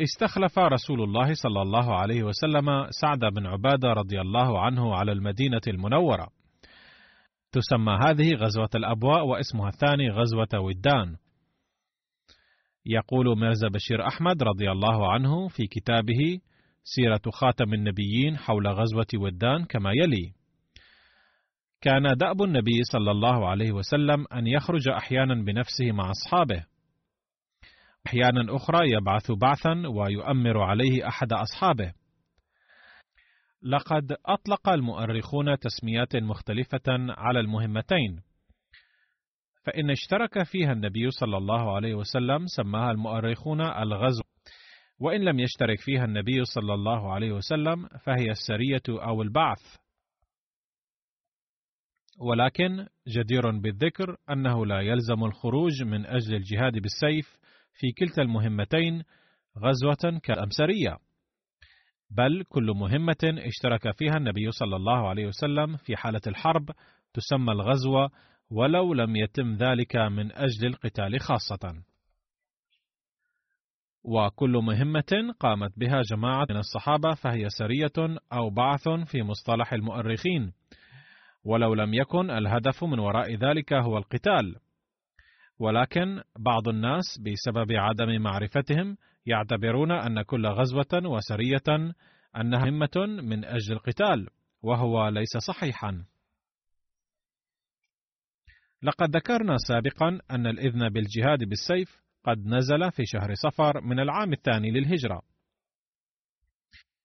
استخلف 0.00 0.58
رسول 0.58 1.02
الله 1.02 1.34
صلى 1.34 1.62
الله 1.62 1.94
عليه 1.94 2.22
وسلم 2.22 2.86
سعد 2.90 3.20
بن 3.20 3.46
عبادة 3.46 3.88
رضي 3.92 4.20
الله 4.20 4.60
عنه 4.60 4.94
على 4.94 5.12
المدينة 5.12 5.60
المنورة. 5.68 6.28
تسمى 7.54 7.98
هذه 8.06 8.34
غزوة 8.34 8.68
الأبواء 8.74 9.26
واسمها 9.26 9.68
الثاني 9.68 10.10
غزوة 10.10 10.60
ودان. 10.60 11.16
يقول 12.86 13.38
ميرزا 13.38 13.68
بشير 13.68 14.08
أحمد 14.08 14.42
رضي 14.42 14.70
الله 14.70 15.12
عنه 15.12 15.48
في 15.48 15.66
كتابه 15.66 16.40
سيرة 16.84 17.20
خاتم 17.32 17.74
النبيين 17.74 18.36
حول 18.36 18.68
غزوة 18.68 19.06
ودان 19.14 19.64
كما 19.64 19.90
يلي 19.92 20.32
كان 21.80 22.16
دأب 22.16 22.42
النبي 22.42 22.82
صلى 22.92 23.10
الله 23.10 23.48
عليه 23.48 23.72
وسلم 23.72 24.26
أن 24.32 24.46
يخرج 24.46 24.88
أحيانا 24.88 25.34
بنفسه 25.34 25.92
مع 25.92 26.10
أصحابه. 26.10 26.64
أحيانا 28.06 28.56
أخرى 28.56 28.90
يبعث 28.90 29.30
بعثا 29.30 29.82
ويؤمر 29.88 30.62
عليه 30.62 31.08
أحد 31.08 31.32
أصحابه. 31.32 31.92
لقد 33.64 34.16
أطلق 34.26 34.68
المؤرخون 34.68 35.58
تسميات 35.58 36.16
مختلفة 36.16 36.82
على 37.08 37.40
المهمتين. 37.40 38.20
فإن 39.64 39.90
اشترك 39.90 40.42
فيها 40.42 40.72
النبي 40.72 41.10
صلى 41.10 41.36
الله 41.36 41.74
عليه 41.74 41.94
وسلم 41.94 42.46
سماها 42.46 42.90
المؤرخون 42.90 43.60
الغزو. 43.60 44.22
وإن 45.00 45.20
لم 45.20 45.40
يشترك 45.40 45.80
فيها 45.80 46.04
النبي 46.04 46.44
صلى 46.44 46.74
الله 46.74 47.12
عليه 47.12 47.32
وسلم 47.32 47.86
فهي 47.86 48.30
السرية 48.30 48.82
أو 48.88 49.22
البعث. 49.22 49.76
ولكن 52.20 52.86
جدير 53.08 53.50
بالذكر 53.50 54.16
أنه 54.30 54.66
لا 54.66 54.80
يلزم 54.80 55.24
الخروج 55.24 55.82
من 55.82 56.06
أجل 56.06 56.34
الجهاد 56.34 56.72
بالسيف 56.72 57.36
في 57.72 57.92
كلتا 57.92 58.22
المهمتين 58.22 59.02
غزوة 59.58 60.20
كالأمسرية 60.22 60.98
بل 62.10 62.44
كل 62.48 62.72
مهمة 62.76 63.16
اشترك 63.24 63.96
فيها 63.96 64.16
النبي 64.16 64.50
صلى 64.50 64.76
الله 64.76 65.08
عليه 65.08 65.26
وسلم 65.26 65.76
في 65.76 65.96
حالة 65.96 66.20
الحرب 66.26 66.70
تسمى 67.14 67.52
الغزوة 67.52 68.10
ولو 68.50 68.94
لم 68.94 69.16
يتم 69.16 69.54
ذلك 69.54 69.96
من 69.96 70.32
أجل 70.32 70.66
القتال 70.66 71.20
خاصة. 71.20 71.82
وكل 74.04 74.50
مهمة 74.50 75.34
قامت 75.40 75.78
بها 75.78 76.02
جماعة 76.10 76.46
من 76.50 76.56
الصحابة 76.56 77.14
فهي 77.14 77.48
سرية 77.48 78.18
أو 78.32 78.50
بعث 78.50 78.88
في 78.88 79.22
مصطلح 79.22 79.72
المؤرخين، 79.72 80.52
ولو 81.44 81.74
لم 81.74 81.94
يكن 81.94 82.30
الهدف 82.30 82.84
من 82.84 82.98
وراء 82.98 83.34
ذلك 83.34 83.72
هو 83.72 83.98
القتال. 83.98 84.56
ولكن 85.58 86.22
بعض 86.38 86.68
الناس 86.68 87.04
بسبب 87.20 87.72
عدم 87.72 88.22
معرفتهم 88.22 88.96
يعتبرون 89.26 89.92
أن 89.92 90.22
كل 90.22 90.46
غزوة 90.46 91.02
وسرية 91.04 91.94
أنها 92.36 92.64
مهمة 92.64 93.22
من 93.22 93.44
أجل 93.44 93.72
القتال، 93.72 94.28
وهو 94.62 95.08
ليس 95.08 95.36
صحيحا. 95.36 96.04
لقد 98.82 99.16
ذكرنا 99.16 99.56
سابقا 99.68 100.20
أن 100.30 100.46
الإذن 100.46 100.88
بالجهاد 100.88 101.44
بالسيف 101.44 102.02
قد 102.24 102.46
نزل 102.46 102.90
في 102.90 103.02
شهر 103.06 103.34
صفر 103.34 103.80
من 103.80 104.00
العام 104.00 104.32
الثاني 104.32 104.70
للهجرة. 104.70 105.22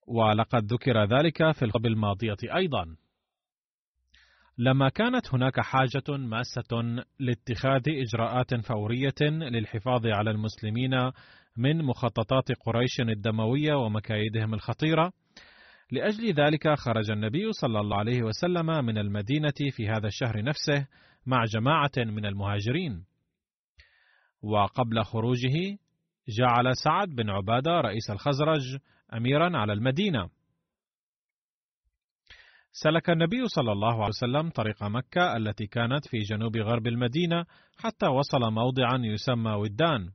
ولقد 0.08 0.74
ذكر 0.74 1.04
ذلك 1.04 1.52
في 1.52 1.66
الخطب 1.66 1.86
الماضية 1.86 2.56
أيضا. 2.56 2.96
لما 4.58 4.90
كانت 4.90 5.34
هناك 5.34 5.60
حاجة 5.60 6.18
ماسة 6.18 7.04
لاتخاذ 7.20 7.84
إجراءات 7.88 8.56
فورية 8.66 9.22
للحفاظ 9.22 10.08
على 10.08 10.32
المسلمين 10.32 11.12
من 11.60 11.86
مخططات 11.86 12.52
قريش 12.66 13.00
الدموية 13.00 13.74
ومكايدهم 13.74 14.54
الخطيرة، 14.54 15.12
لأجل 15.92 16.34
ذلك 16.34 16.74
خرج 16.74 17.12
النبي 17.12 17.52
صلى 17.52 17.80
الله 17.80 17.98
عليه 17.98 18.24
وسلم 18.24 18.86
من 18.86 18.98
المدينة 18.98 19.72
في 19.72 19.88
هذا 19.88 20.08
الشهر 20.08 20.44
نفسه 20.44 20.88
مع 21.26 21.44
جماعة 21.44 21.92
من 21.98 22.26
المهاجرين. 22.26 23.06
وقبل 24.42 25.04
خروجه 25.04 25.78
جعل 26.30 26.76
سعد 26.84 27.08
بن 27.08 27.30
عبادة 27.30 27.72
رئيس 27.72 28.10
الخزرج 28.10 28.78
أميرا 29.14 29.58
على 29.58 29.74
المدينة. 29.74 30.30
سلك 32.72 33.10
النبي 33.10 33.48
صلى 33.48 33.72
الله 33.72 33.94
عليه 33.94 34.08
وسلم 34.08 34.50
طريق 34.50 34.84
مكة 34.84 35.38
التي 35.38 35.68
كانت 35.68 36.08
في 36.08 36.18
جنوب 36.18 36.58
غرب 36.58 36.88
المدينة 36.88 37.46
حتى 37.78 38.08
وصل 38.08 38.52
موضعا 38.52 38.98
يسمى 38.98 39.52
ودان. 39.52 40.12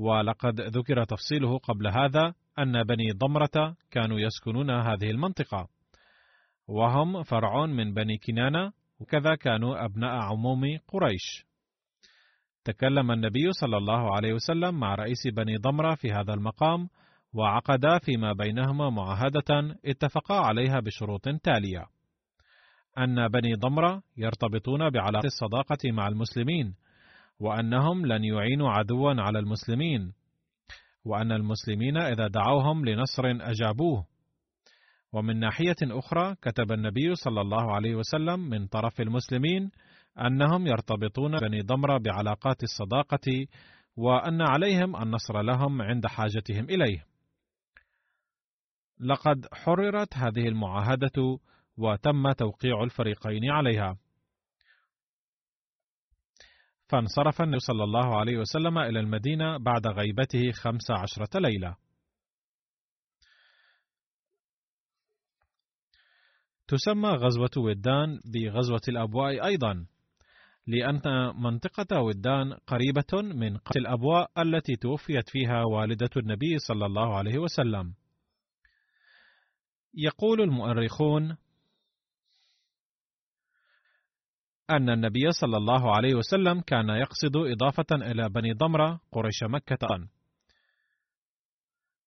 ولقد 0.00 0.60
ذكر 0.60 1.04
تفصيله 1.04 1.58
قبل 1.58 1.88
هذا 1.88 2.34
أن 2.58 2.82
بني 2.82 3.10
ضمرة 3.12 3.76
كانوا 3.90 4.20
يسكنون 4.20 4.70
هذه 4.70 5.10
المنطقة. 5.10 5.68
وهم 6.68 7.22
فرع 7.22 7.66
من 7.66 7.94
بني 7.94 8.18
كنانة 8.18 8.72
وكذا 9.00 9.34
كانوا 9.34 9.84
أبناء 9.84 10.10
عموم 10.10 10.62
قريش. 10.88 11.44
تكلم 12.64 13.10
النبي 13.10 13.52
صلى 13.52 13.76
الله 13.76 14.16
عليه 14.16 14.32
وسلم 14.32 14.80
مع 14.80 14.94
رئيس 14.94 15.26
بني 15.36 15.56
ضمرة 15.56 15.94
في 15.94 16.08
هذا 16.12 16.34
المقام 16.34 16.88
وعقدا 17.32 17.98
فيما 17.98 18.32
بينهما 18.32 18.90
معاهدة 18.90 19.76
اتفقا 19.86 20.34
عليها 20.34 20.80
بشروط 20.80 21.24
تالية: 21.24 21.86
أن 22.98 23.28
بني 23.28 23.54
ضمرة 23.54 24.02
يرتبطون 24.16 24.90
بعلاقة 24.90 25.26
الصداقة 25.26 25.92
مع 25.92 26.08
المسلمين، 26.08 26.74
وأنهم 27.40 28.06
لن 28.06 28.24
يعينوا 28.24 28.70
عدوا 28.70 29.14
على 29.22 29.38
المسلمين، 29.38 30.12
وأن 31.04 31.32
المسلمين 31.32 31.96
إذا 31.96 32.26
دعوهم 32.28 32.84
لنصر 32.84 33.22
أجابوه. 33.26 34.06
ومن 35.12 35.40
ناحية 35.40 35.76
أخرى 35.82 36.34
كتب 36.42 36.72
النبي 36.72 37.14
صلى 37.14 37.40
الله 37.40 37.74
عليه 37.74 37.94
وسلم 37.94 38.40
من 38.40 38.66
طرف 38.66 39.00
المسلمين 39.00 39.70
أنهم 40.18 40.66
يرتبطون 40.66 41.38
بني 41.38 41.60
ضمرة 41.60 41.98
بعلاقات 41.98 42.62
الصداقة 42.62 43.46
وأن 43.96 44.42
عليهم 44.42 44.96
النصر 45.02 45.42
لهم 45.42 45.82
عند 45.82 46.06
حاجتهم 46.06 46.64
إليه. 46.64 47.04
لقد 49.00 49.46
حررت 49.52 50.16
هذه 50.16 50.48
المعاهدة 50.48 51.38
وتم 51.76 52.32
توقيع 52.32 52.82
الفريقين 52.82 53.50
عليها. 53.50 53.96
فانصرف 56.90 57.42
النبي 57.42 57.58
صلى 57.58 57.84
الله 57.84 58.18
عليه 58.18 58.38
وسلم 58.38 58.78
إلى 58.78 59.00
المدينة 59.00 59.58
بعد 59.58 59.86
غيبته 59.86 60.50
خمس 60.52 60.90
عشرة 60.90 61.40
ليلة. 61.40 61.76
تسمى 66.68 67.08
غزوة 67.08 67.50
ودان 67.56 68.20
بغزوة 68.24 68.80
الأبواء 68.88 69.46
أيضا، 69.46 69.86
لأن 70.66 71.00
منطقة 71.42 72.00
ودان 72.00 72.52
قريبة 72.52 73.22
من 73.34 73.56
قرية 73.56 73.80
الأبواء 73.80 74.30
التي 74.38 74.76
توفيت 74.76 75.28
فيها 75.28 75.64
والدة 75.64 76.10
النبي 76.16 76.58
صلى 76.58 76.86
الله 76.86 77.16
عليه 77.16 77.38
وسلم. 77.38 77.94
يقول 79.94 80.40
المؤرخون 80.40 81.36
أن 84.70 84.90
النبي 84.90 85.30
صلى 85.30 85.56
الله 85.56 85.96
عليه 85.96 86.14
وسلم 86.14 86.60
كان 86.60 86.88
يقصد 86.88 87.36
إضافة 87.36 87.86
إلى 87.92 88.28
بني 88.28 88.52
ضمرة 88.52 89.00
قريش 89.12 89.42
مكة. 89.42 90.08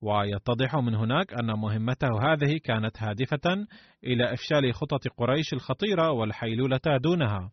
ويتضح 0.02 0.76
من 0.76 0.96
هناك 0.96 1.34
أن 1.34 1.60
مهمته 1.60 2.10
هذه 2.22 2.58
كانت 2.64 3.04
هادفة 3.04 3.68
إلى 4.04 4.34
إفشال 4.34 4.74
خطط 4.74 5.08
قريش 5.18 5.54
الخطيرة 5.54 6.12
والحيلولة 6.12 6.98
دونها. 7.04 7.52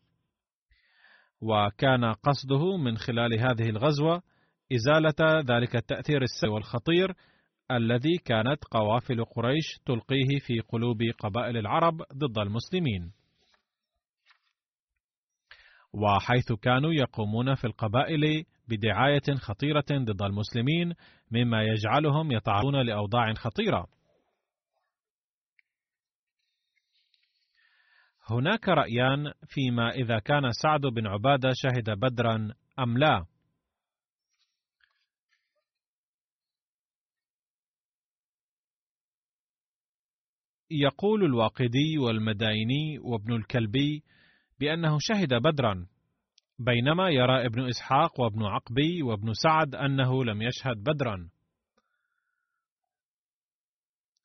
وكان 1.40 2.05
قصده 2.05 2.77
من 2.77 2.96
خلال 2.96 3.40
هذه 3.40 3.70
الغزوة 3.70 4.23
إزالة 4.73 5.40
ذلك 5.40 5.77
التأثير 5.77 6.23
السيء 6.23 6.51
والخطير 6.51 7.14
الذي 7.70 8.18
كانت 8.25 8.64
قوافل 8.70 9.25
قريش 9.25 9.79
تلقيه 9.87 10.38
في 10.46 10.61
قلوب 10.61 10.99
قبائل 11.18 11.57
العرب 11.57 12.03
ضد 12.14 12.38
المسلمين. 12.38 13.19
وحيث 15.92 16.53
كانوا 16.53 16.92
يقومون 16.92 17.55
في 17.55 17.64
القبائل 17.64 18.44
بدعاية 18.68 19.37
خطيرة 19.37 19.85
ضد 19.92 20.22
المسلمين 20.22 20.94
مما 21.31 21.62
يجعلهم 21.62 22.33
يتعرضون 22.33 22.87
لأوضاع 22.87 23.35
خطيرة. 23.35 23.87
هناك 28.31 28.68
رأيان 28.68 29.33
فيما 29.46 29.90
إذا 29.90 30.18
كان 30.18 30.50
سعد 30.62 30.81
بن 30.81 31.07
عبادة 31.07 31.50
شهد 31.55 31.90
بدرا 31.90 32.55
أم 32.79 32.98
لا؟ 32.98 33.26
يقول 40.70 41.24
الواقدي 41.24 41.98
والمدايني 41.98 42.98
وابن 42.98 43.33
الكلبي 43.33 44.03
بأنه 44.61 44.99
شهد 45.01 45.35
بدرا 45.35 45.87
بينما 46.59 47.11
يرى 47.11 47.46
ابن 47.46 47.68
إسحاق 47.68 48.20
وابن 48.20 48.42
عقبي 48.42 49.03
وابن 49.03 49.33
سعد 49.33 49.75
أنه 49.75 50.25
لم 50.25 50.42
يشهد 50.42 50.77
بدرا. 50.77 51.31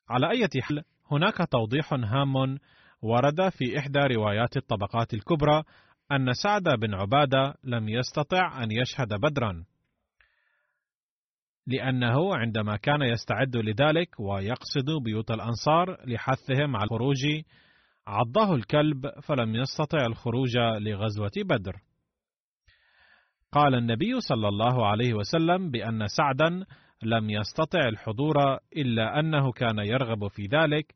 على 0.10 0.30
أي 0.30 0.62
حال 0.62 0.84
هناك 1.12 1.38
توضيح 1.52 1.93
هام 1.93 2.58
ورد 3.02 3.50
في 3.50 3.80
إحدى 3.80 4.00
روايات 4.00 4.58
الطبقات 4.58 5.13
الكبرى 5.13 5.63
أن 6.12 6.34
سعد 6.34 6.63
بن 6.63 6.93
عبادة 6.93 7.56
لم 7.63 7.89
يستطع 7.89 8.63
أن 8.63 8.71
يشهد 8.71 9.13
بدرا 9.13 9.65
لأنه 11.67 12.36
عندما 12.36 12.78
كان 12.78 13.02
يستعد 13.02 13.56
لذلك 13.56 14.19
ويقصد 14.19 15.04
بيوت 15.04 15.32
الأنصار 15.32 15.98
لحثهم 16.08 16.76
على 16.76 16.84
الخروج 16.84 17.26
عضه 18.08 18.56
الكلب 18.56 19.20
فلم 19.20 19.56
يستطع 19.56 20.06
الخروج 20.06 20.58
لغزوة 20.58 21.32
بدر. 21.38 21.82
قال 23.52 23.76
النبي 23.76 24.20
صلى 24.20 24.48
الله 24.48 24.88
عليه 24.88 25.13
وسلم 25.13 25.72
بأن 25.72 26.08
سعدا 26.08 26.65
لم 27.04 27.30
يستطع 27.30 27.80
الحضور 27.88 28.58
إلا 28.78 29.20
أنه 29.20 29.52
كان 29.52 29.80
يرغب 29.80 30.28
في 30.28 30.44
ذلك، 30.46 30.96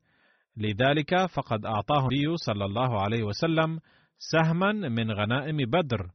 لذلك 0.58 1.26
فقد 1.26 1.65
أعطاه 1.65 2.08
النبي 2.08 2.36
صلى 2.36 2.65
الله 2.65 3.02
عليه 3.02 3.24
وسلم 3.24 3.80
سهما 4.17 4.72
من 4.72 5.12
غنائم 5.12 5.58
بدر 5.58 6.12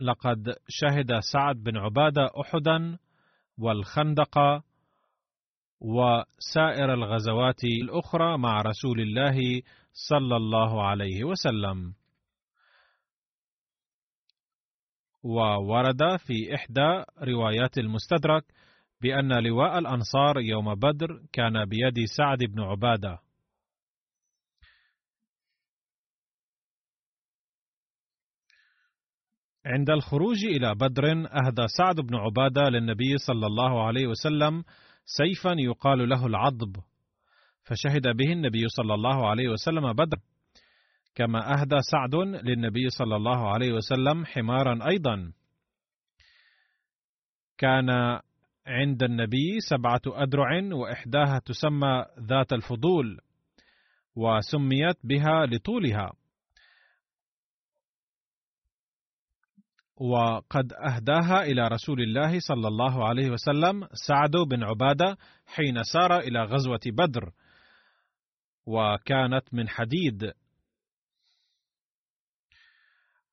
لقد 0.00 0.56
شهد 0.68 1.18
سعد 1.32 1.56
بن 1.56 1.76
عبادة 1.76 2.30
أحدا 2.40 2.98
والخندق 3.58 4.38
وسائر 5.80 6.94
الغزوات 6.94 7.64
الأخرى 7.64 8.38
مع 8.38 8.62
رسول 8.62 9.00
الله 9.00 9.62
صلى 9.92 10.36
الله 10.36 10.82
عليه 10.82 11.24
وسلم. 11.24 11.94
وورد 15.22 16.16
في 16.16 16.54
إحدى 16.54 17.04
روايات 17.22 17.78
المستدرك 17.78 18.44
بأن 19.00 19.44
لواء 19.44 19.78
الأنصار 19.78 20.38
يوم 20.40 20.74
بدر 20.74 21.22
كان 21.32 21.64
بيد 21.64 22.04
سعد 22.16 22.38
بن 22.38 22.60
عبادة. 22.60 23.18
عند 29.66 29.90
الخروج 29.90 30.44
إلى 30.44 30.74
بدر 30.74 31.04
أهدى 31.12 31.68
سعد 31.78 32.00
بن 32.00 32.14
عبادة 32.14 32.68
للنبي 32.68 33.18
صلى 33.18 33.46
الله 33.46 33.86
عليه 33.86 34.06
وسلم 34.06 34.64
سيفا 35.06 35.54
يقال 35.58 36.08
له 36.08 36.26
العضب. 36.26 36.76
فشهد 37.64 38.16
به 38.16 38.32
النبي 38.32 38.68
صلى 38.68 38.94
الله 38.94 39.28
عليه 39.28 39.48
وسلم 39.48 39.92
بدر. 39.92 40.18
كما 41.14 41.60
أهدى 41.60 41.76
سعد 41.92 42.14
للنبي 42.44 42.88
صلى 42.88 43.16
الله 43.16 43.50
عليه 43.50 43.72
وسلم 43.72 44.24
حمارا 44.24 44.88
أيضا. 44.88 45.32
كان 47.58 47.90
عند 48.66 49.02
النبي 49.02 49.60
سبعة 49.70 50.00
أدرع 50.06 50.74
وإحداها 50.74 51.38
تسمى 51.38 52.04
ذات 52.20 52.52
الفضول 52.52 53.20
وسميت 54.16 54.96
بها 55.04 55.46
لطولها. 55.46 56.12
وقد 59.96 60.72
أهداها 60.72 61.42
إلى 61.42 61.68
رسول 61.68 62.02
الله 62.02 62.40
صلى 62.40 62.68
الله 62.68 63.08
عليه 63.08 63.30
وسلم 63.30 63.88
سعد 64.06 64.30
بن 64.50 64.62
عبادة 64.64 65.16
حين 65.46 65.82
سار 65.82 66.18
إلى 66.18 66.44
غزوة 66.44 66.80
بدر 66.86 67.32
وكانت 68.66 69.54
من 69.54 69.68
حديد. 69.68 70.32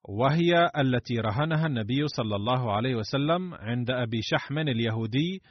وهي 0.10 0.70
التي 0.78 1.20
رهنها 1.20 1.66
النبي 1.68 2.08
صلى 2.08 2.36
الله 2.36 2.74
عليه 2.74 2.96
وسلم 2.96 3.54
عند 3.54 3.92
أبي 3.92 4.20
شحم 4.22 4.58
اليهودي 4.58 5.42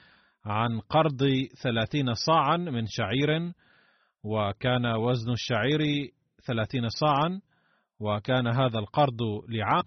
عن 0.44 0.80
قرض 0.80 1.22
ثلاثين 1.62 2.14
صاعا 2.14 2.56
من 2.56 2.86
شعير 2.86 3.52
وكان 4.24 4.86
وزن 4.86 5.32
الشعير 5.32 5.80
ثلاثين 6.46 6.88
صاعا 6.88 7.40
وكان 8.00 8.46
هذا 8.46 8.78
القرض 8.78 9.20
لعام. 9.48 9.84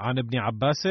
عن 0.00 0.18
ابن 0.18 0.38
عباس 0.38 0.86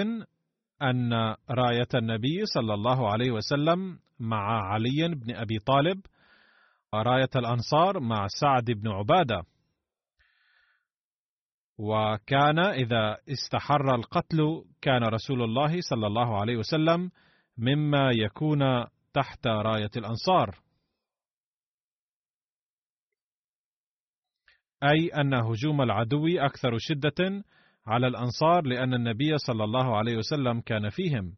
أن 0.82 1.14
راية 1.50 1.88
النبي 1.96 2.46
صلى 2.46 2.74
الله 2.74 3.12
عليه 3.12 3.32
وسلم 3.32 4.00
مع 4.20 4.72
علي 4.74 5.08
بن 5.08 5.36
أبي 5.36 5.60
طالب 5.60 6.02
وراية 6.94 7.30
الأنصار 7.36 8.00
مع 8.00 8.28
سعد 8.28 8.66
بن 8.66 8.88
عبادة. 8.88 9.44
وكان 11.78 12.60
إذا 12.60 13.18
استحر 13.30 13.96
القتل 13.96 14.66
كان 14.82 15.04
رسول 15.04 15.44
الله 15.44 15.82
صلى 15.82 16.08
الله 16.08 16.40
عليه 16.40 16.58
وسلم 16.58 17.12
مما 17.58 18.12
يكون 18.12 18.86
تحت 19.14 19.48
راية 19.48 19.92
الأنصار. 19.98 20.60
أي 24.84 25.08
أن 25.08 25.34
هجوم 25.34 25.82
العدو 25.82 26.28
أكثر 26.28 26.78
شدة 26.78 27.44
على 27.88 28.08
الأنصار 28.08 28.66
لأن 28.66 28.94
النبي 28.94 29.38
صلى 29.38 29.64
الله 29.64 29.98
عليه 29.98 30.18
وسلم 30.18 30.62
كان 30.62 30.90
فيهم. 30.90 31.36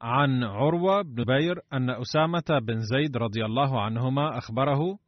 عن 0.00 0.44
عروة 0.44 1.02
بن 1.02 1.24
بير 1.24 1.60
أن 1.72 1.90
أسامة 1.90 2.58
بن 2.62 2.80
زيد 2.80 3.16
رضي 3.16 3.44
الله 3.44 3.82
عنهما 3.82 4.38
أخبره 4.38 4.98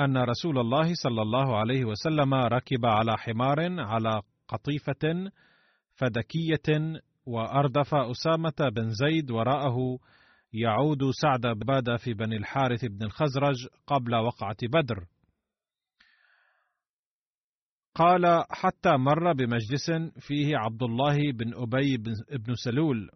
أن 0.00 0.16
رسول 0.16 0.58
الله 0.58 0.94
صلى 0.94 1.22
الله 1.22 1.58
عليه 1.58 1.84
وسلم 1.84 2.34
ركب 2.34 2.86
على 2.86 3.18
حمار 3.18 3.80
على 3.80 4.22
قطيفة 4.48 5.30
فدكية 5.94 7.00
وأردف 7.26 7.94
أسامة 7.94 8.70
بن 8.72 8.88
زيد 8.88 9.30
وراءه 9.30 9.98
يعود 10.52 11.10
سعد 11.10 11.46
بن 11.46 11.96
في 11.96 12.14
بني 12.14 12.36
الحارث 12.36 12.84
بن 12.84 13.02
الخزرج 13.02 13.66
قبل 13.86 14.14
وقعة 14.14 14.56
بدر. 14.62 15.06
قال 17.94 18.44
حتى 18.50 18.96
مر 18.96 19.32
بمجلس 19.32 19.90
فيه 20.18 20.56
عبد 20.56 20.82
الله 20.82 21.16
بن 21.32 21.54
أبي 21.54 21.96
بن 22.30 22.54
سلول 22.64 23.10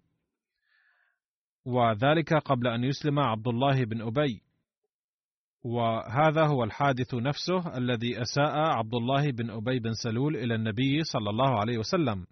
وذلك 1.64 2.34
قبل 2.34 2.66
أن 2.66 2.84
يسلم 2.84 3.18
عبد 3.18 3.48
الله 3.48 3.84
بن 3.84 4.02
أبي. 4.02 4.42
وهذا 5.64 6.46
هو 6.46 6.64
الحادث 6.64 7.14
نفسه 7.14 7.76
الذي 7.76 8.22
أساء 8.22 8.56
عبد 8.56 8.94
الله 8.94 9.30
بن 9.30 9.50
أبي 9.50 9.78
بن 9.78 9.92
سلول 9.92 10.36
إلى 10.36 10.54
النبي 10.54 11.04
صلى 11.04 11.30
الله 11.30 11.60
عليه 11.60 11.78
وسلم. 11.78 12.26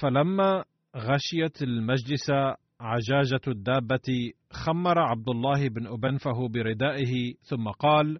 فلما 0.00 0.64
غشيت 0.98 1.62
المجلس 1.62 2.30
عجاجة 2.80 3.40
الدابة 3.48 4.32
خمر 4.52 4.98
عبد 4.98 5.28
الله 5.28 5.68
بن 5.68 5.86
أبي 5.86 6.08
أنفه 6.08 6.48
بردائه 6.48 7.34
ثم 7.42 7.68
قال 7.68 8.18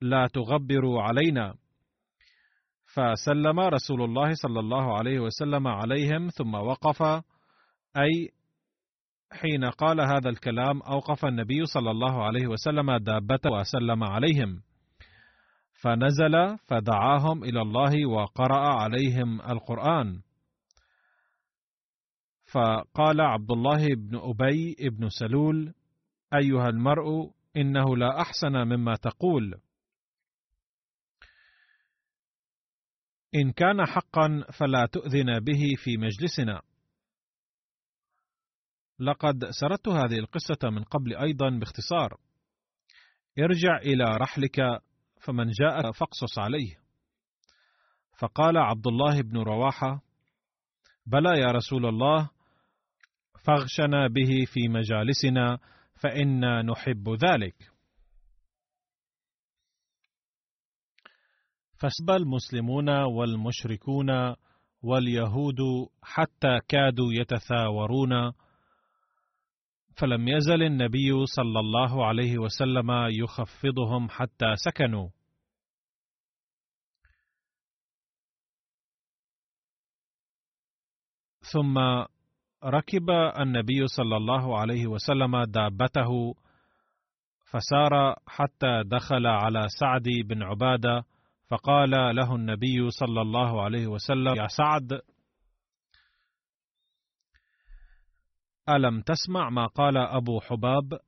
لا 0.00 0.26
تغبروا 0.26 1.02
علينا. 1.02 1.54
فسلم 2.94 3.60
رسول 3.60 4.02
الله 4.02 4.30
صلى 4.32 4.60
الله 4.60 4.98
عليه 4.98 5.20
وسلم 5.20 5.68
عليهم 5.68 6.28
ثم 6.28 6.54
وقف. 6.54 7.02
أي 7.96 8.30
حين 9.32 9.64
قال 9.64 10.00
هذا 10.00 10.30
الكلام 10.30 10.82
أوقف 10.82 11.24
النبي 11.24 11.64
صلى 11.64 11.90
الله 11.90 12.24
عليه 12.24 12.46
وسلم 12.46 12.96
دابته 12.96 13.50
وسلم 13.50 14.04
عليهم. 14.04 14.62
فنزل 15.82 16.56
فدعاهم 16.66 17.44
إلى 17.44 17.62
الله 17.62 18.06
وقرأ 18.06 18.82
عليهم 18.82 19.40
القرآن. 19.40 20.20
فقال 22.54 23.20
عبد 23.20 23.50
الله 23.50 23.94
بن 23.94 24.16
أبي 24.16 24.76
بن 24.80 25.08
سلول 25.08 25.74
أيها 26.34 26.68
المرء 26.68 27.30
إنه 27.56 27.96
لا 27.96 28.20
أحسن 28.20 28.52
مما 28.52 28.94
تقول. 28.94 29.60
إن 33.34 33.52
كان 33.52 33.86
حقا 33.86 34.44
فلا 34.58 34.86
تؤذن 34.86 35.40
به 35.40 35.62
في 35.76 35.96
مجلسنا. 35.96 36.62
لقد 38.98 39.44
سردت 39.50 39.88
هذه 39.88 40.18
القصة 40.18 40.70
من 40.70 40.84
قبل 40.84 41.16
أيضا 41.16 41.50
باختصار. 41.50 42.16
ارجع 43.38 43.76
إلى 43.76 44.04
رحلك 44.04 44.60
فمن 45.20 45.50
جاء 45.50 45.92
فاقصص 45.92 46.38
عليه. 46.38 46.78
فقال 48.18 48.56
عبد 48.56 48.86
الله 48.86 49.22
بن 49.22 49.38
رواحة 49.38 50.02
بلى 51.06 51.40
يا 51.40 51.46
رسول 51.46 51.86
الله 51.86 52.30
فاغشنا 53.44 54.08
به 54.08 54.44
في 54.46 54.68
مجالسنا 54.68 55.58
فإنا 56.02 56.62
نحب 56.62 57.08
ذلك. 57.24 57.54
فسب 61.78 62.10
المسلمون 62.10 62.88
والمشركون 62.88 64.34
واليهود 64.82 65.60
حتى 66.02 66.58
كادوا 66.68 67.12
يتثاورون 67.12 68.32
فلم 69.96 70.28
يزل 70.28 70.62
النبي 70.62 71.26
صلى 71.26 71.60
الله 71.60 72.06
عليه 72.06 72.38
وسلم 72.38 72.90
يخفضهم 73.10 74.08
حتى 74.08 74.54
سكنوا. 74.56 75.08
ثم 81.52 82.04
ركب 82.64 83.10
النبي 83.40 83.86
صلى 83.86 84.16
الله 84.16 84.58
عليه 84.58 84.86
وسلم 84.86 85.44
دابته 85.44 86.34
فسار 87.50 88.16
حتى 88.26 88.82
دخل 88.86 89.26
على 89.26 89.66
سعد 89.80 90.02
بن 90.02 90.42
عبادة 90.42 91.04
فقال 91.48 91.90
له 91.90 92.34
النبي 92.34 92.90
صلى 92.90 93.20
الله 93.22 93.62
عليه 93.62 93.86
وسلم 93.86 94.34
يا 94.36 94.46
سعد 94.46 95.00
ألم 98.68 99.00
تسمع 99.00 99.50
ما 99.50 99.66
قال 99.66 99.96
أبو 99.96 100.40
حباب؟ 100.40 100.98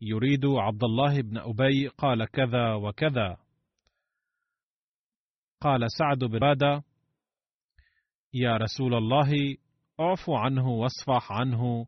يريد 0.00 0.46
عبد 0.46 0.84
الله 0.84 1.20
بن 1.20 1.38
أبي 1.38 1.88
قال 1.88 2.24
كذا 2.24 2.74
وكذا. 2.74 3.36
قال 5.60 5.80
سعد 5.98 6.18
بن 6.18 6.36
عبادة 6.36 6.84
يا 8.38 8.56
رسول 8.56 8.94
الله 8.94 9.56
اعف 10.00 10.30
عنه 10.30 10.68
واصفح 10.68 11.32
عنه. 11.32 11.86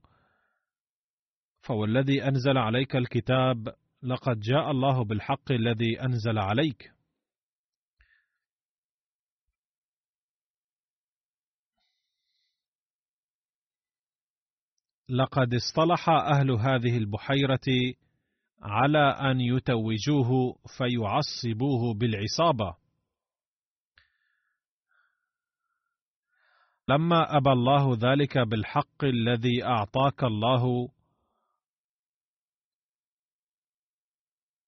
فوالذي 1.60 2.24
أنزل 2.24 2.58
عليك 2.58 2.96
الكتاب 2.96 3.74
لقد 4.02 4.40
جاء 4.40 4.70
الله 4.70 5.04
بالحق 5.04 5.52
الذي 5.52 6.02
أنزل 6.02 6.38
عليك. 6.38 6.92
لقد 15.08 15.54
اصطلح 15.54 16.08
أهل 16.08 16.50
هذه 16.50 16.96
البحيرة 16.96 17.94
على 18.62 19.30
أن 19.30 19.40
يتوجوه 19.40 20.56
فيعصبوه 20.78 21.94
بالعصابة. 21.94 22.87
لما 26.88 27.36
أبى 27.36 27.50
الله 27.50 27.96
ذلك 27.96 28.38
بالحق 28.38 29.04
الذي 29.04 29.64
أعطاك 29.64 30.24
الله 30.24 30.88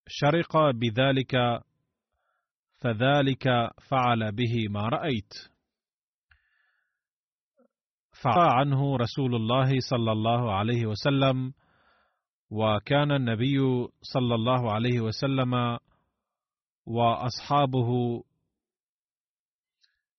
شرق 0.09 0.71
بذلك 0.71 1.63
فذلك 2.79 3.45
فعل 3.89 4.33
به 4.33 4.69
ما 4.71 4.89
رأيت. 4.89 5.33
فعفى 8.23 8.41
عنه 8.41 8.97
رسول 8.97 9.35
الله 9.35 9.71
صلى 9.91 10.13
الله 10.13 10.53
عليه 10.53 10.87
وسلم 10.87 11.53
وكان 12.51 13.13
النبي 13.13 13.59
صلى 14.03 14.35
الله 14.35 14.73
عليه 14.73 15.01
وسلم 15.01 15.79
وأصحابه 16.87 18.23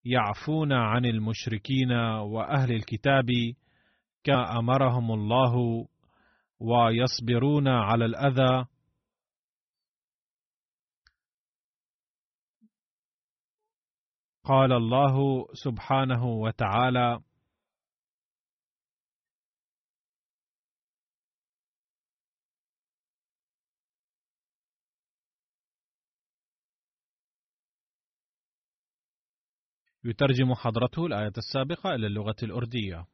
يعفون 0.05 0.73
عن 0.73 1.05
المشركين 1.05 1.91
وأهل 2.21 2.71
الكتاب 2.71 3.27
كما 4.23 4.59
امرهم 4.59 5.11
الله 5.11 5.87
ويصبرون 6.59 7.67
على 7.67 8.05
الأذى. 8.05 8.65
قال 14.43 14.71
الله 14.71 15.45
سبحانه 15.53 16.25
وتعالى 16.25 17.19
يترجم 30.03 30.53
حضرته 30.53 31.05
الآية 31.05 31.33
السابقة 31.37 31.95
إلى 31.95 32.07
اللغة 32.07 32.35
الأردية. 32.43 33.05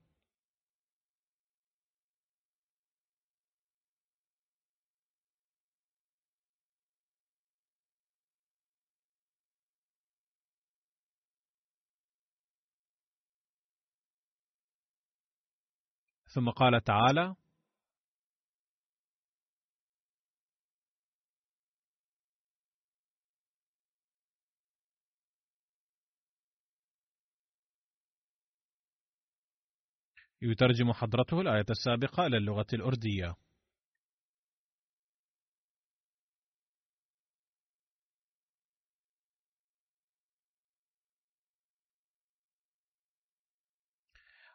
ثم 16.34 16.50
قال 16.50 16.84
تعالى 16.84 17.36
يترجم 30.42 30.94
حضرته 30.94 31.42
الآية 31.42 31.66
السابقة 31.70 32.26
إلى 32.26 32.38
اللغة 32.38 32.68
الأردية. 32.74 33.36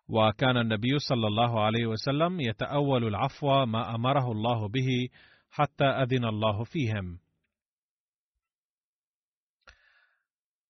وكان 0.08 0.56
النبي 0.56 0.98
صلى 0.98 1.26
الله 1.26 1.64
عليه 1.64 1.86
وسلم 1.86 2.40
يتأول 2.40 3.04
العفو 3.06 3.66
ما 3.66 3.94
أمره 3.94 4.32
الله 4.32 4.68
به 4.68 5.08
حتى 5.50 5.84
أذن 5.84 6.24
الله 6.24 6.64
فيهم. 6.64 7.18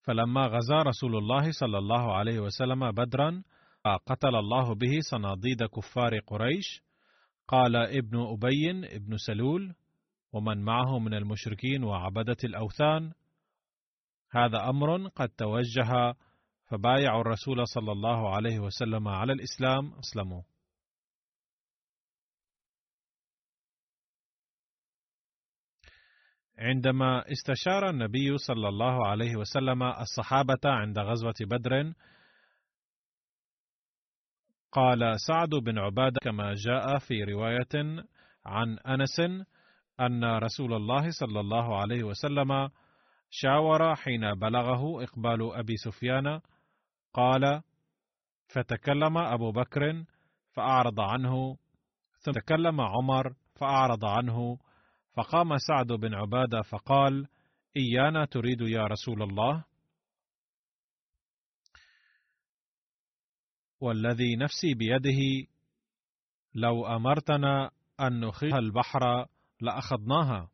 فلما 0.02 0.46
غزا 0.46 0.76
رسول 0.76 1.16
الله 1.16 1.52
صلى 1.52 1.78
الله 1.78 2.16
عليه 2.16 2.40
وسلم 2.40 2.90
بدرا 2.90 3.42
قتل 3.86 4.36
الله 4.36 4.74
به 4.74 5.00
صناديد 5.10 5.62
كفار 5.62 6.18
قريش. 6.18 6.82
قال 7.48 7.76
ابن 7.76 8.18
أبي 8.18 8.70
ابن 8.96 9.16
سلول 9.16 9.74
ومن 10.32 10.62
معه 10.64 10.98
من 10.98 11.14
المشركين 11.14 11.84
وعبدة 11.84 12.36
الأوثان. 12.44 13.12
هذا 14.30 14.68
أمر 14.68 15.08
قد 15.08 15.28
توجه 15.28 16.14
فبايعوا 16.64 17.20
الرسول 17.20 17.66
صلى 17.66 17.92
الله 17.92 18.34
عليه 18.34 18.58
وسلم 18.58 19.08
على 19.08 19.32
الإسلام. 19.32 19.92
أسلموا. 19.98 20.42
عندما 26.58 27.24
استشار 27.32 27.90
النبي 27.90 28.38
صلى 28.38 28.68
الله 28.68 29.06
عليه 29.06 29.36
وسلم 29.36 29.82
الصحابة 29.82 30.60
عند 30.64 30.98
غزوة 30.98 31.34
بدر 31.40 31.92
قال 34.72 35.20
سعد 35.20 35.48
بن 35.48 35.78
عبادة 35.78 36.18
كما 36.22 36.54
جاء 36.54 36.98
في 36.98 37.24
رواية 37.24 38.04
عن 38.46 38.78
أنس 38.78 39.20
أن 40.00 40.24
رسول 40.24 40.74
الله 40.74 41.10
صلى 41.10 41.40
الله 41.40 41.80
عليه 41.80 42.02
وسلم 42.02 42.68
شاور 43.30 43.94
حين 43.94 44.34
بلغه 44.34 45.04
إقبال 45.04 45.52
أبي 45.54 45.76
سفيان 45.76 46.40
قال 47.14 47.62
فتكلم 48.48 49.18
أبو 49.18 49.52
بكر 49.52 50.04
فأعرض 50.52 51.00
عنه 51.00 51.56
ثم 52.20 52.32
تكلم 52.32 52.80
عمر 52.80 53.34
فأعرض 53.54 54.04
عنه 54.04 54.58
فقام 55.14 55.58
سعد 55.58 55.86
بن 55.86 56.14
عبادة 56.14 56.62
فقال 56.62 57.26
إيانا 57.76 58.24
تريد 58.24 58.60
يا 58.60 58.86
رسول 58.86 59.22
الله؟ 59.22 59.64
والذي 63.82 64.36
نفسي 64.36 64.74
بيده 64.74 65.48
لو 66.54 66.86
أمرتنا 66.86 67.70
أن 68.00 68.20
نخيها 68.20 68.58
البحر 68.58 69.26
لأخذناها. 69.60 70.50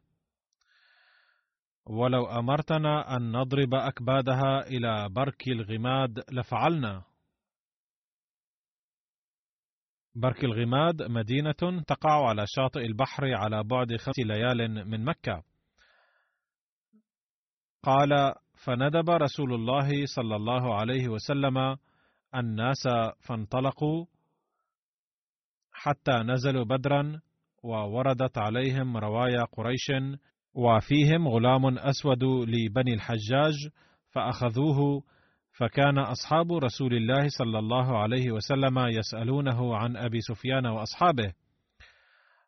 ولو 1.87 2.27
أمرتنا 2.27 3.17
أن 3.17 3.33
نضرب 3.33 3.75
أكبادها 3.75 4.67
إلى 4.67 5.09
برك 5.09 5.49
الغماد 5.49 6.25
لفعلنا. 6.33 7.05
برك 10.15 10.45
الغماد 10.45 11.03
مدينة 11.03 11.83
تقع 11.87 12.29
على 12.29 12.45
شاطئ 12.47 12.81
البحر 12.81 13.35
على 13.35 13.65
بعد 13.65 13.97
خمس 13.97 14.19
ليال 14.19 14.89
من 14.89 15.05
مكة. 15.05 15.43
قال 17.83 18.35
فندب 18.55 19.11
رسول 19.11 19.55
الله 19.55 20.07
صلى 20.07 20.37
الله 20.37 20.75
عليه 20.75 21.09
وسلم 21.09 21.77
الناس 22.35 22.89
فانطلقوا 23.21 24.07
حتى 25.73 26.13
نزلوا 26.13 26.65
بدرا 26.65 27.21
ووردت 27.63 28.39
عليهم 28.39 28.97
روايا 28.97 29.45
قريش 29.45 29.93
وفيهم 30.55 31.29
غلام 31.29 31.79
أسود 31.79 32.25
لبني 32.25 32.95
الحجاج 32.95 33.55
فأخذوه 34.11 35.03
فكان 35.59 35.99
أصحاب 35.99 36.53
رسول 36.53 36.95
الله 36.95 37.29
صلى 37.29 37.59
الله 37.59 37.99
عليه 37.99 38.31
وسلم 38.31 38.79
يسألونه 38.79 39.77
عن 39.77 39.97
أبي 39.97 40.21
سفيان 40.21 40.67
وأصحابه 40.67 41.33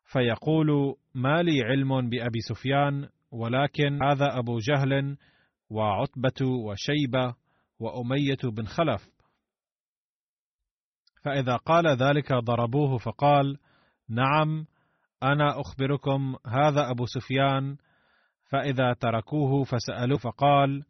فيقول 0.05 0.95
ما 1.15 1.43
لي 1.43 1.63
علم 1.63 2.09
بأبي 2.09 2.39
سفيان 2.39 3.09
ولكن 3.31 4.03
هذا 4.03 4.37
أبو 4.39 4.57
جهل 4.57 5.17
وعتبة 5.69 6.47
وشيبة 6.47 7.35
وأمية 7.79 8.37
بن 8.43 8.65
خلف 8.65 9.10
فإذا 11.21 11.55
قال 11.55 11.87
ذلك 11.87 12.33
ضربوه 12.33 12.97
فقال 12.97 13.57
نعم 14.09 14.65
أنا 15.23 15.61
أخبركم 15.61 16.35
هذا 16.47 16.89
أبو 16.91 17.05
سفيان. 17.05 17.77
فإذا 18.49 18.93
تركوه 18.93 19.63
فسألوه 19.63 20.17
فقال 20.17 20.83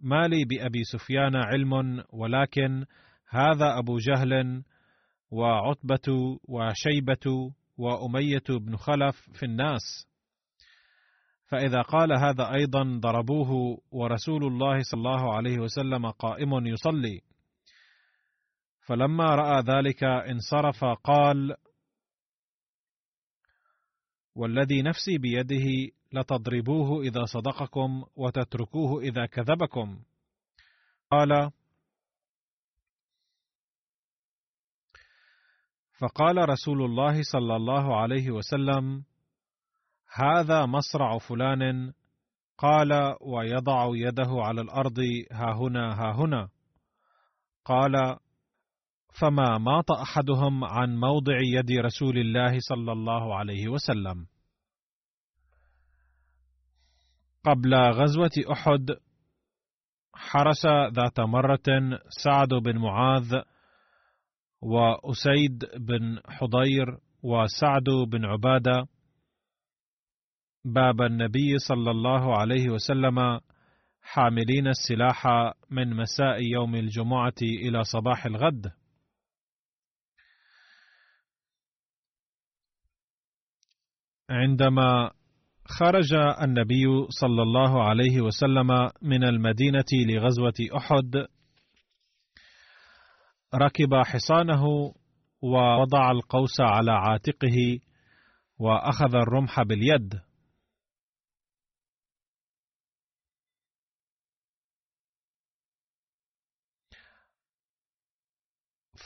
ما 0.00 0.28
لي 0.28 0.44
بأبي 0.44 0.84
سفيان 0.84 1.36
علم 1.36 2.04
ولكن 2.12 2.84
هذا 3.28 3.78
أبو 3.78 3.96
جهل 3.96 4.62
وعتبة 5.30 6.38
وشيبة 6.48 7.52
وأمية 7.78 8.58
بن 8.60 8.76
خلف 8.76 9.16
في 9.32 9.46
الناس. 9.46 10.06
فإذا 11.48 11.82
قال 11.82 12.12
هذا 12.12 12.54
أيضا 12.54 13.00
ضربوه 13.02 13.78
ورسول 13.90 14.44
الله 14.44 14.78
صلى 14.82 14.98
الله 14.98 15.34
عليه 15.34 15.58
وسلم 15.58 16.10
قائم 16.10 16.66
يصلي. 16.66 17.20
فلما 18.86 19.34
رأى 19.34 19.62
ذلك 19.62 20.04
انصرف 20.04 20.84
قال 20.84 21.56
والذي 24.34 24.82
نفسي 24.82 25.18
بيده 25.18 25.92
لتضربوه 26.12 27.02
إذا 27.02 27.24
صدقكم 27.24 28.04
وتتركوه 28.16 29.00
إذا 29.00 29.26
كذبكم. 29.26 30.02
قال 31.10 31.50
فقال 35.98 36.48
رسول 36.48 36.84
الله 36.84 37.22
صلى 37.22 37.56
الله 37.56 37.96
عليه 37.96 38.30
وسلم 38.30 39.04
هذا 40.14 40.66
مصرع 40.66 41.18
فلان. 41.18 41.92
قال 42.58 43.16
ويضع 43.20 43.90
يده 43.94 44.30
على 44.30 44.60
الأرض 44.60 44.98
ها 45.32 45.52
هنا 45.52 45.94
ها 45.94 46.12
هنا. 46.12 46.48
قال 47.64 48.18
فما 49.20 49.58
ماط 49.58 49.92
أحدهم 49.92 50.64
عن 50.64 50.96
موضع 50.96 51.38
يد 51.40 51.70
رسول 51.70 52.18
الله 52.18 52.58
صلى 52.58 52.92
الله 52.92 53.34
عليه 53.36 53.68
وسلم. 53.68 54.26
قبل 57.44 57.74
غزوة 57.74 58.52
أحد 58.52 58.90
حرس 60.14 60.66
ذات 60.66 61.20
مرة 61.20 61.98
سعد 62.24 62.48
بن 62.48 62.78
معاذ 62.78 63.42
وأسيد 64.62 65.64
بن 65.76 66.20
حضير 66.28 66.98
وسعد 67.22 67.84
بن 68.08 68.24
عبادة 68.24 68.86
باب 70.64 71.02
النبي 71.02 71.58
صلى 71.58 71.90
الله 71.90 72.38
عليه 72.38 72.70
وسلم 72.70 73.40
حاملين 74.02 74.66
السلاح 74.68 75.26
من 75.70 75.96
مساء 75.96 76.42
يوم 76.42 76.74
الجمعة 76.74 77.34
إلى 77.42 77.84
صباح 77.84 78.26
الغد. 78.26 78.72
عندما 84.32 85.10
خرج 85.64 86.14
النبي 86.42 86.84
صلى 87.08 87.42
الله 87.42 87.82
عليه 87.82 88.20
وسلم 88.20 88.90
من 89.02 89.24
المدينة 89.24 89.84
لغزوة 89.92 90.54
أحد 90.76 91.26
ركب 93.54 93.94
حصانه 93.94 94.64
ووضع 95.42 96.10
القوس 96.10 96.60
على 96.60 96.92
عاتقه 96.92 97.78
وأخذ 98.58 99.14
الرمح 99.14 99.62
باليد. 99.62 100.20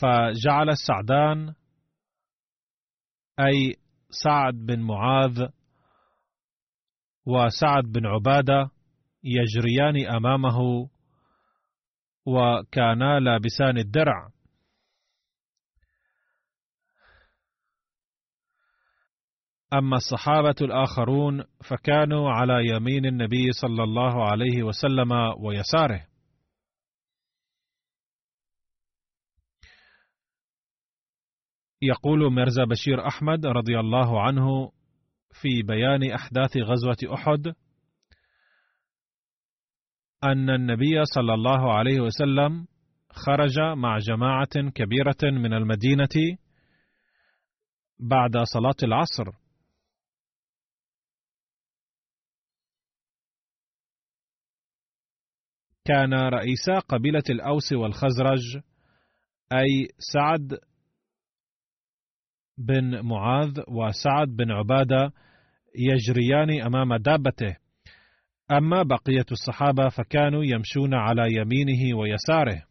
فجعل 0.01 0.69
السعدان 0.71 1.55
أي 3.41 3.77
سعد 4.25 4.55
بن 4.55 4.81
معاذ 4.81 5.49
وسعد 7.27 7.85
بن 7.85 8.07
عبادة 8.07 8.71
يجريان 9.25 10.07
أمامه 10.17 10.89
وكانا 12.27 13.21
لابسان 13.21 13.79
الدرع. 13.79 14.29
أما 19.73 19.97
الصحابة 19.97 20.55
الآخرون 20.61 21.45
فكانوا 21.71 22.31
على 22.31 22.69
يمين 22.69 23.07
النبي 23.07 23.53
صلى 23.53 23.83
الله 23.83 24.31
عليه 24.31 24.63
وسلم 24.63 25.13
ويساره. 25.39 26.07
يقول 31.83 32.33
مرزا 32.33 32.65
بشير 32.65 33.07
أحمد 33.07 33.47
رضي 33.47 33.81
الله 33.81 34.23
عنه 34.23 34.73
في 35.41 35.63
بيان 35.63 36.13
أحداث 36.13 36.57
غزوة 36.57 37.15
أحد 37.15 37.55
أن 40.25 40.51
النبي 40.51 41.05
صلى 41.05 41.35
الله 41.35 41.73
عليه 41.75 42.01
وسلم 42.01 42.67
خرج 43.11 43.59
مع 43.59 43.99
جماعة 43.99 44.71
كبيرة 44.75 45.23
من 45.23 45.53
المدينة 45.53 46.39
بعد 48.01 48.37
صلاة 48.53 48.77
العصر. 48.83 49.25
كان 55.85 56.15
رئيسا 56.15 56.79
قبيلة 56.79 57.23
الأوس 57.31 57.73
والخزرج 57.73 58.63
أي 59.53 59.89
سعد 60.13 60.59
بن 62.59 63.01
معاذ 63.01 63.61
وسعد 63.69 64.29
بن 64.29 64.51
عبادة 64.51 65.13
يجريان 65.75 66.63
أمام 66.63 66.97
دابته. 66.97 67.57
أما 68.51 68.83
بقية 68.83 69.27
الصحابة 69.33 69.89
فكانوا 69.89 70.45
يمشون 70.45 70.95
على 70.95 71.23
يمينه 71.37 71.99
ويساره. 71.99 72.63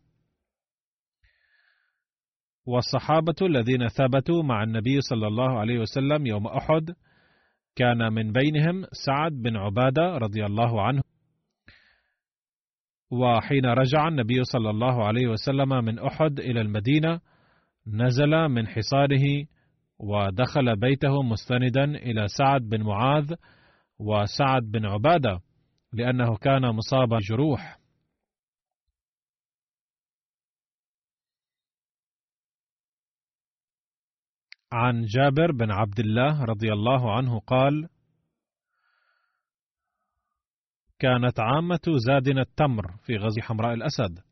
والصحابة 2.66 3.36
الذين 3.42 3.88
ثبتوا 3.88 4.44
مع 4.44 4.64
النبي 4.64 5.02
صلى 5.02 5.28
الله 5.28 5.60
عليه 5.60 5.80
وسلم 5.80 6.26
يوم 6.26 6.48
أحد 6.48 6.96
كان 7.76 8.14
من 8.14 8.32
بينهم 8.32 8.86
سعد 9.06 9.32
بن 9.32 9.58
عبادة 9.58 10.18
رضي 10.18 10.46
الله 10.46 10.82
عنه. 10.82 11.02
وحين 13.12 13.66
رجع 13.66 14.08
النبي 14.08 14.44
صلى 14.44 14.70
الله 14.70 15.06
عليه 15.06 15.28
وسلم 15.28 15.70
من 15.70 16.00
أحد 16.00 16.40
إلى 16.40 16.62
المدينة 16.62 17.20
نزل 17.88 18.48
من 18.48 18.68
حصاره 18.68 19.46
ودخل 20.00 20.76
بيته 20.76 21.24
مستندا 21.24 21.84
إلى 21.84 22.28
سعد 22.28 22.62
بن 22.62 22.84
معاذ 22.84 23.34
وسعد 24.00 24.64
بن 24.64 24.86
عبادة 24.86 25.42
لأنه 25.94 26.38
كان 26.38 26.62
مصاب 26.62 27.10
جروح 27.30 27.80
عن 34.72 35.06
جابر 35.06 35.52
بن 35.52 35.72
عبد 35.72 36.00
الله 36.00 36.44
رضي 36.44 36.74
الله 36.74 37.16
عنه 37.18 37.40
قال 37.40 37.90
كانت 41.00 41.40
عامة 41.40 41.82
زادنا 42.08 42.42
التمر 42.42 42.98
في 42.98 43.16
غزو 43.18 43.42
حمراء 43.42 43.74
الأسد. 43.74 44.25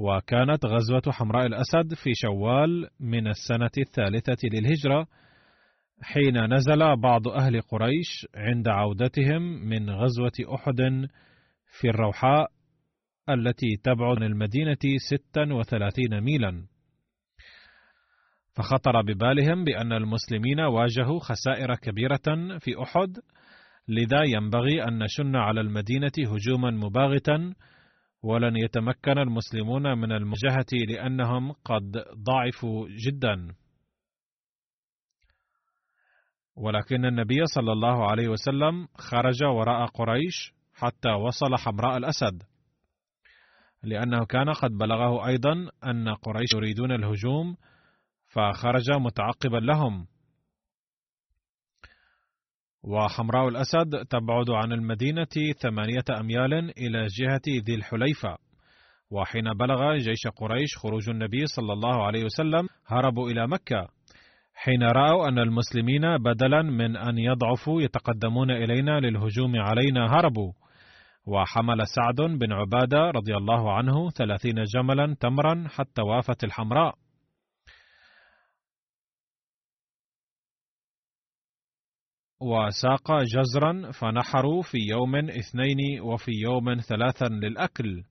وكانت 0.00 0.66
غزوة 0.66 1.12
حمراء 1.12 1.46
الأسد 1.46 1.94
في 1.94 2.10
شوال 2.14 2.88
من 3.00 3.26
السنة 3.26 3.70
الثالثة 3.78 4.48
للهجرة 4.52 5.06
حين 6.02 6.54
نزل 6.54 6.96
بعض 6.96 7.28
أهل 7.28 7.60
قريش 7.60 8.26
عند 8.34 8.68
عودتهم 8.68 9.42
من 9.42 9.90
غزوة 9.90 10.54
أحد 10.54 11.08
في 11.80 11.88
الروحاء 11.88 12.50
التي 13.28 13.76
تبعد 13.84 14.16
عن 14.16 14.22
المدينة 14.22 14.78
ستا 14.96 15.52
وثلاثين 15.52 16.20
ميلا. 16.20 16.66
فخطر 18.56 19.02
ببالهم 19.02 19.64
بأن 19.64 19.92
المسلمين 19.92 20.60
واجهوا 20.60 21.20
خسائر 21.20 21.74
كبيرة 21.74 22.58
في 22.58 22.82
أحد 22.82 23.18
لذا 23.88 24.22
ينبغي 24.24 24.84
أن 24.84 24.98
نشن 24.98 25.36
على 25.36 25.60
المدينة 25.60 26.12
هجوما 26.18 26.70
مباغتا 26.70 27.54
ولن 28.22 28.56
يتمكن 28.56 29.18
المسلمون 29.18 29.98
من 29.98 30.12
المواجهة 30.12 30.72
لأنهم 30.88 31.52
قد 31.52 32.04
ضعفوا 32.14 32.88
جدا. 32.88 33.54
ولكن 36.56 37.04
النبي 37.04 37.46
صلى 37.54 37.72
الله 37.72 38.10
عليه 38.10 38.28
وسلم 38.28 38.88
خرج 38.98 39.44
وراء 39.44 39.86
قريش 39.86 40.52
حتى 40.74 41.08
وصل 41.08 41.56
حمراء 41.56 41.96
الأسد 41.96 42.42
لأنه 43.82 44.24
كان 44.24 44.50
قد 44.50 44.70
بلغه 44.70 45.26
أيضا 45.26 45.52
أن 45.84 46.08
قريش 46.08 46.48
يريدون 46.54 46.92
الهجوم 46.92 47.56
فخرج 48.28 48.90
متعقبا 48.90 49.56
لهم. 49.56 50.06
وحمراء 52.82 53.48
الأسد 53.48 54.06
تبعد 54.10 54.50
عن 54.50 54.72
المدينة 54.72 55.52
ثمانية 55.62 56.20
أميال 56.20 56.54
إلى 56.78 57.06
جهة 57.06 57.62
ذي 57.66 57.74
الحليفة. 57.74 58.36
وحين 59.10 59.52
بلغ 59.52 59.96
جيش 59.96 60.26
قريش 60.36 60.76
خروج 60.78 61.10
النبي 61.10 61.46
صلى 61.46 61.72
الله 61.72 62.06
عليه 62.06 62.24
وسلم 62.24 62.68
هربوا 62.86 63.30
إلى 63.30 63.48
مكة. 63.48 63.88
حين 64.54 64.82
رأوا 64.82 65.28
أن 65.28 65.38
المسلمين 65.38 66.18
بدلا 66.18 66.62
من 66.62 66.96
أن 66.96 67.18
يضعفوا 67.18 67.82
يتقدمون 67.82 68.50
إلينا 68.50 69.00
للهجوم 69.00 69.56
علينا 69.56 70.06
هربوا. 70.06 70.52
وحمل 71.26 71.86
سعد 71.86 72.38
بن 72.38 72.52
عبادة 72.52 73.10
رضي 73.10 73.36
الله 73.36 73.72
عنه 73.72 74.10
ثلاثين 74.10 74.62
جملا 74.74 75.16
تمرا 75.20 75.64
حتى 75.68 76.02
وافت 76.02 76.44
الحمراء. 76.44 76.94
وساق 82.40 83.22
جزرا 83.22 83.90
فنحروا 83.90 84.62
في 84.62 84.78
يوم 84.78 85.16
اثنين 85.16 86.00
وفي 86.00 86.30
يوم 86.32 86.74
ثلاثا 86.74 87.28
للأكل. 87.28 88.02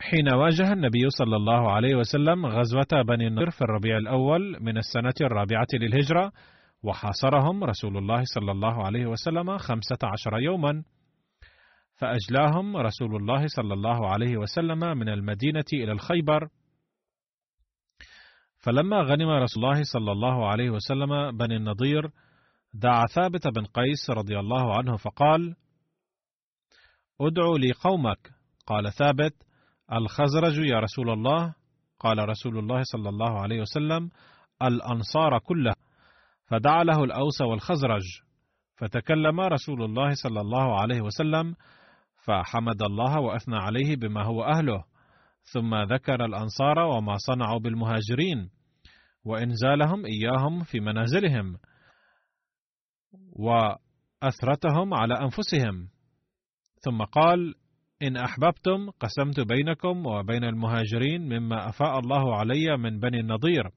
حين 0.00 0.28
واجه 0.34 0.72
النبي 0.72 1.10
صلى 1.10 1.36
الله 1.36 1.72
عليه 1.72 1.94
وسلم 1.94 2.46
غزوة 2.46 3.02
بني 3.08 3.26
النضر 3.26 3.50
في 3.50 3.62
الربيع 3.62 3.96
الأول 3.96 4.56
من 4.60 4.78
السنة 4.78 5.14
الرابعة 5.20 5.66
للهجرة 5.72 6.32
وحاصرهم 6.82 7.64
رسول 7.64 7.96
الله 7.96 8.22
صلى 8.24 8.52
الله 8.52 8.86
عليه 8.86 9.06
وسلم 9.06 9.58
خمسة 9.58 9.98
عشر 10.02 10.38
يوما. 10.38 10.84
فأجلاهم 11.94 12.76
رسول 12.76 13.16
الله 13.16 13.46
صلى 13.46 13.74
الله 13.74 14.08
عليه 14.08 14.36
وسلم 14.36 14.78
من 14.78 15.08
المدينة 15.08 15.64
إلى 15.72 15.92
الخيبر. 15.92 16.48
فلما 18.58 19.02
غنم 19.02 19.30
رسول 19.30 19.64
الله 19.64 19.82
صلى 19.82 20.12
الله 20.12 20.48
عليه 20.48 20.70
وسلم 20.70 21.36
بني 21.36 21.56
النضير 21.56 22.10
دعا 22.74 23.06
ثابت 23.06 23.46
بن 23.46 23.64
قيس 23.64 24.10
رضي 24.10 24.38
الله 24.38 24.78
عنه 24.78 24.96
فقال 24.96 25.56
أدعو 27.20 27.56
لي 27.56 27.72
قومك. 27.72 28.30
قال 28.66 28.92
ثابت 28.92 29.34
الخزرج 29.92 30.58
يا 30.58 30.80
رسول 30.80 31.10
الله. 31.10 31.54
قال 32.00 32.28
رسول 32.28 32.58
الله 32.58 32.82
صلى 32.82 33.08
الله 33.08 33.40
عليه 33.40 33.60
وسلم 33.60 34.10
الأنصار 34.62 35.38
كلها. 35.38 35.76
فدعا 36.46 36.84
له 36.84 37.04
الأوس 37.04 37.40
والخزرج 37.40 38.02
فتكلم 38.76 39.40
رسول 39.40 39.82
الله 39.82 40.14
صلى 40.14 40.40
الله 40.40 40.80
عليه 40.80 41.00
وسلم 41.00 41.54
فحمد 42.24 42.82
الله 42.82 43.20
وأثنى 43.20 43.56
عليه 43.56 43.96
بما 43.96 44.24
هو 44.24 44.44
أهله. 44.44 44.84
ثم 45.52 45.74
ذكر 45.74 46.24
الأنصار 46.24 46.78
وما 46.78 47.16
صنعوا 47.16 47.58
بالمهاجرين 47.58 48.50
وإنزالهم 49.24 50.04
إياهم 50.06 50.64
في 50.64 50.80
منازلهم 50.80 51.58
وأثرتهم 53.32 54.94
على 54.94 55.14
أنفسهم. 55.14 55.88
ثم 56.84 57.02
قال 57.02 57.54
إن 58.02 58.16
أحببتم 58.16 58.90
قسمت 58.90 59.40
بينكم 59.40 60.06
وبين 60.06 60.44
المهاجرين 60.44 61.22
مما 61.22 61.68
أفاء 61.68 61.98
الله 61.98 62.36
علي 62.36 62.76
من 62.76 63.00
بني 63.00 63.20
النضير. 63.20 63.70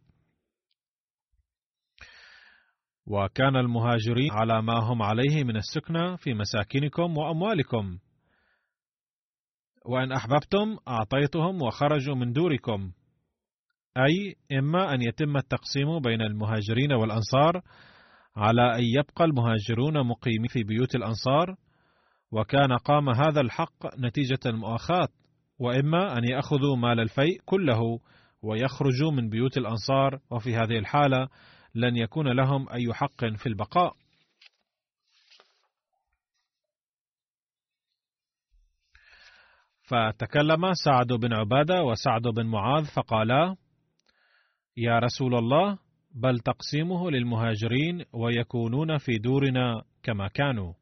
وكان 3.07 3.55
المهاجرين 3.55 4.31
على 4.31 4.61
ما 4.61 4.79
هم 4.79 5.01
عليه 5.01 5.43
من 5.43 5.57
السكنى 5.57 6.17
في 6.17 6.33
مساكنكم 6.33 7.17
وأموالكم. 7.17 7.97
وإن 9.85 10.11
أحببتم 10.11 10.77
أعطيتهم 10.87 11.61
وخرجوا 11.61 12.15
من 12.15 12.33
دوركم. 12.33 12.91
أي 13.97 14.35
إما 14.59 14.93
أن 14.93 15.01
يتم 15.01 15.37
التقسيم 15.37 15.99
بين 15.99 16.21
المهاجرين 16.21 16.93
والأنصار 16.93 17.61
على 18.35 18.75
أن 18.75 18.83
يبقى 18.83 19.25
المهاجرون 19.25 20.07
مقيمين 20.07 20.47
في 20.47 20.63
بيوت 20.63 20.95
الأنصار 20.95 21.55
وكان 22.31 22.77
قام 22.77 23.09
هذا 23.09 23.41
الحق 23.41 23.99
نتيجة 23.99 24.39
المؤاخاة 24.45 25.07
وإما 25.59 26.17
أن 26.17 26.23
يأخذوا 26.23 26.75
مال 26.75 26.99
الفيء 26.99 27.41
كله 27.45 27.99
ويخرجوا 28.41 29.11
من 29.11 29.29
بيوت 29.29 29.57
الأنصار 29.57 30.19
وفي 30.31 30.55
هذه 30.55 30.77
الحالة 30.79 31.27
لن 31.75 31.97
يكون 31.97 32.27
لهم 32.27 32.69
أي 32.69 32.93
حق 32.93 33.25
في 33.25 33.47
البقاء. 33.47 33.93
فتكلم 39.91 40.73
سعد 40.73 41.07
بن 41.07 41.33
عبادة 41.33 41.83
وسعد 41.83 42.21
بن 42.21 42.45
معاذ 42.45 42.85
فقالا 42.85 43.55
يا 44.77 44.99
رسول 44.99 45.35
الله 45.35 45.79
بل 46.15 46.39
تقسيمه 46.39 47.11
للمهاجرين 47.11 48.05
ويكونون 48.13 48.97
في 48.97 49.17
دورنا 49.17 49.81
كما 50.03 50.27
كانوا 50.27 50.73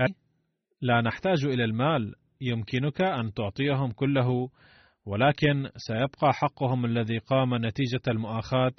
أي 0.00 0.14
لا 0.80 1.00
نحتاج 1.00 1.44
إلى 1.44 1.64
المال 1.64 2.14
يمكنك 2.40 3.00
أن 3.00 3.32
تعطيهم 3.32 3.92
كله 3.92 4.48
ولكن 5.06 5.68
سيبقى 5.76 6.32
حقهم 6.32 6.84
الذي 6.84 7.18
قام 7.18 7.66
نتيجة 7.66 8.02
المؤاخاة 8.08 8.72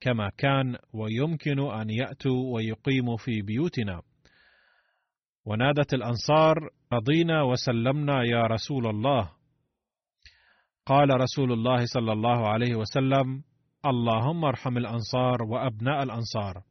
كما 0.00 0.30
كان 0.38 0.76
ويمكن 0.92 1.60
أن 1.60 1.90
يأتوا 1.90 2.54
ويقيموا 2.54 3.16
في 3.16 3.42
بيوتنا. 3.42 4.02
ونادت 5.46 5.94
الأنصار: 5.94 6.70
رضينا 6.92 7.42
وسلمنا 7.42 8.22
يا 8.24 8.42
رسول 8.46 8.86
الله. 8.86 9.30
قال 10.86 11.20
رسول 11.20 11.52
الله 11.52 11.84
صلى 11.84 12.12
الله 12.12 12.48
عليه 12.48 12.74
وسلم: 12.74 13.42
اللهم 13.86 14.44
ارحم 14.44 14.76
الأنصار 14.76 15.42
وأبناء 15.42 16.02
الأنصار. 16.02 16.62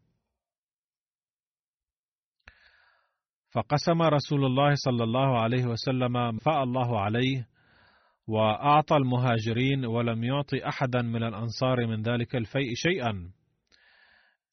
فقسم 3.56 4.02
رسول 4.02 4.46
الله 4.46 4.74
صلى 4.76 5.04
الله 5.04 5.40
عليه 5.40 5.66
وسلم 5.66 6.38
فاء 6.38 6.64
الله 6.64 7.00
عليه 7.00 7.48
وأعطى 8.28 8.96
المهاجرين 8.96 9.86
ولم 9.86 10.24
يعطي 10.24 10.68
أحدا 10.68 11.02
من 11.02 11.24
الأنصار 11.24 11.88
من 11.88 12.02
ذلك 12.02 12.36
الفيء 12.36 12.74
شيئا 12.76 13.32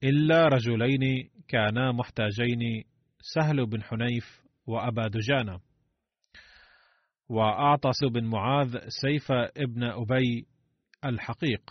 إلا 0.05 0.49
رجلين 0.49 1.31
كانا 1.49 1.93
محتاجين 1.93 2.85
سهل 3.23 3.67
بن 3.67 3.83
حنيف 3.83 4.43
وأبا 4.67 5.09
دجانة. 5.09 5.61
وأعطى 7.29 7.91
بن 8.03 8.25
معاذ 8.25 8.79
سيف 8.89 9.33
ابن 9.33 9.85
أبي 9.85 10.47
الحقيق. 11.05 11.71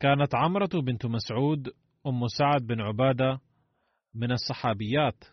كانت 0.00 0.34
عمرة 0.34 0.70
بنت 0.86 1.06
مسعود 1.06 1.68
أم 2.06 2.26
سعد 2.38 2.62
بن 2.66 2.80
عبادة 2.80 3.40
من 4.14 4.32
الصحابيات. 4.32 5.24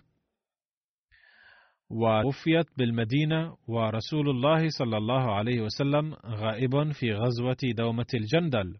ووفيت 1.89 2.77
بالمدينة 2.77 3.57
ورسول 3.67 4.29
الله 4.29 4.69
صلى 4.69 4.97
الله 4.97 5.35
عليه 5.35 5.61
وسلم 5.61 6.13
غائب 6.13 6.91
في 6.91 7.13
غزوة 7.13 7.57
دومة 7.77 8.07
الجندل. 8.13 8.79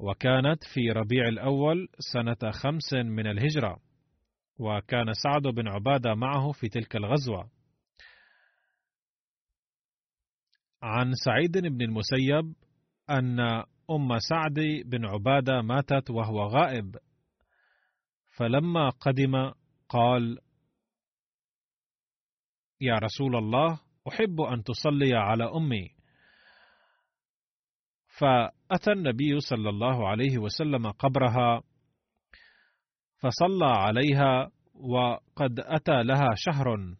وكانت 0.00 0.64
في 0.74 0.90
ربيع 0.90 1.28
الأول 1.28 1.88
سنة 2.12 2.50
خمس 2.50 2.92
من 2.92 3.26
الهجرة 3.26 3.80
وكان 4.58 5.12
سعد 5.12 5.42
بن 5.42 5.68
عبادة 5.68 6.14
معه 6.14 6.52
في 6.52 6.68
تلك 6.68 6.96
الغزوة. 6.96 7.50
عن 10.82 11.12
سعيد 11.24 11.58
بن 11.58 11.82
المسيب 11.82 12.54
أن 13.10 13.40
أم 13.90 14.18
سعد 14.18 14.60
بن 14.84 15.04
عبادة 15.04 15.62
ماتت 15.62 16.10
وهو 16.10 16.42
غائب 16.42 16.96
فلما 18.36 18.88
قدم 18.88 19.52
قال 19.88 20.38
يا 22.80 22.94
رسول 22.94 23.36
الله 23.36 23.80
أحب 24.08 24.40
أن 24.40 24.62
تصلي 24.62 25.14
على 25.14 25.44
أمي. 25.44 25.94
فأتى 28.70 28.92
النبي 28.92 29.40
صلى 29.40 29.68
الله 29.68 30.08
عليه 30.08 30.38
وسلم 30.38 30.90
قبرها 30.90 31.62
فصلى 33.18 33.66
عليها 33.66 34.50
وقد 34.74 35.60
أتى 35.60 36.02
لها 36.02 36.28
شهر 36.34 36.96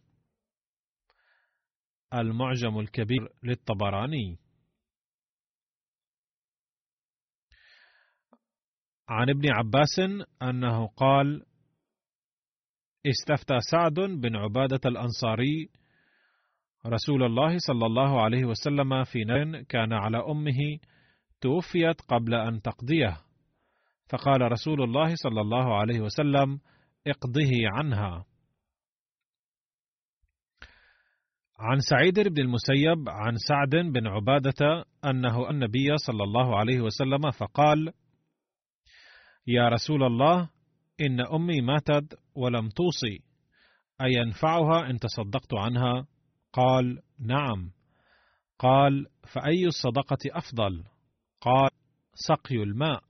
المعجم 2.13 2.79
الكبير 2.79 3.29
للطبراني. 3.43 4.39
عن 9.09 9.29
ابن 9.29 9.53
عباس 9.53 10.23
أنه 10.41 10.87
قال 10.87 11.45
استفتى 13.05 13.57
سعد 13.71 13.93
بن 13.93 14.35
عبادة 14.35 14.79
الأنصاري 14.85 15.69
رسول 16.85 17.23
الله 17.23 17.57
صلى 17.57 17.85
الله 17.85 18.21
عليه 18.21 18.45
وسلم 18.45 19.03
في 19.03 19.23
نار 19.23 19.61
كان 19.63 19.93
على 19.93 20.17
أمه 20.17 20.79
توفيت 21.41 22.01
قبل 22.01 22.33
أن 22.33 22.61
تقضيه 22.61 23.17
فقال 24.09 24.51
رسول 24.51 24.83
الله 24.83 25.15
صلى 25.15 25.41
الله 25.41 25.75
عليه 25.75 25.99
وسلم 25.99 26.59
اقضه 27.07 27.51
عنها 27.63 28.25
عن 31.59 31.79
سعيد 31.79 32.19
بن 32.19 32.41
المسيب 32.41 33.09
عن 33.09 33.35
سعد 33.35 33.69
بن 33.69 34.07
عبادة 34.07 34.85
أنه 35.05 35.49
النبي 35.49 35.97
صلى 35.97 36.23
الله 36.23 36.57
عليه 36.57 36.81
وسلم 36.81 37.31
فقال 37.31 37.93
يا 39.47 39.69
رسول 39.69 40.03
الله 40.03 40.49
إن 41.01 41.21
أمي 41.21 41.61
ماتت 41.61 42.19
ولم 42.35 42.69
توصي 42.69 43.23
أينفعها 44.01 44.89
إن 44.89 44.99
تصدقت 44.99 45.53
عنها؟ 45.53 46.07
قال: 46.53 46.99
نعم. 47.19 47.71
قال: 48.59 49.05
فأي 49.33 49.65
الصدقة 49.67 50.17
أفضل؟ 50.27 50.83
قال: 51.41 51.69
سقي 52.13 52.55
الماء. 52.55 53.03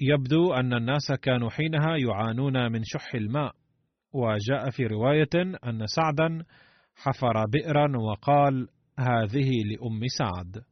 يبدو 0.00 0.52
أن 0.54 0.74
الناس 0.74 1.12
كانوا 1.22 1.50
حينها 1.50 1.96
يعانون 1.96 2.72
من 2.72 2.80
شح 2.84 3.14
الماء، 3.14 3.54
وجاء 4.12 4.70
في 4.70 4.86
رواية 4.86 5.34
أن 5.64 5.86
سعدا 5.86 6.44
حفر 6.94 7.46
بئرا 7.46 7.96
وقال: 7.98 8.68
هذه 8.98 9.50
لأم 9.64 10.00
سعد. 10.18 10.64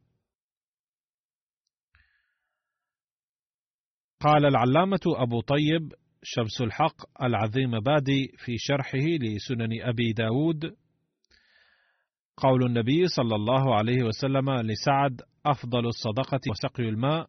قال 4.21 4.45
العلامة 4.45 4.99
أبو 5.07 5.41
طيب 5.41 5.93
شمس 6.23 6.61
الحق 6.61 7.23
العظيم 7.23 7.79
بادي 7.79 8.31
في 8.37 8.55
شرحه 8.57 8.97
لسنن 8.97 9.81
أبي 9.81 10.13
داود 10.13 10.75
قول 12.39 12.65
النبي 12.65 13.07
صلى 13.07 13.35
الله 13.35 13.75
عليه 13.75 14.03
وسلم 14.03 14.49
لسعد 14.49 15.21
أفضل 15.45 15.87
الصدقة 15.87 16.39
وسقي 16.49 16.89
الماء 16.89 17.27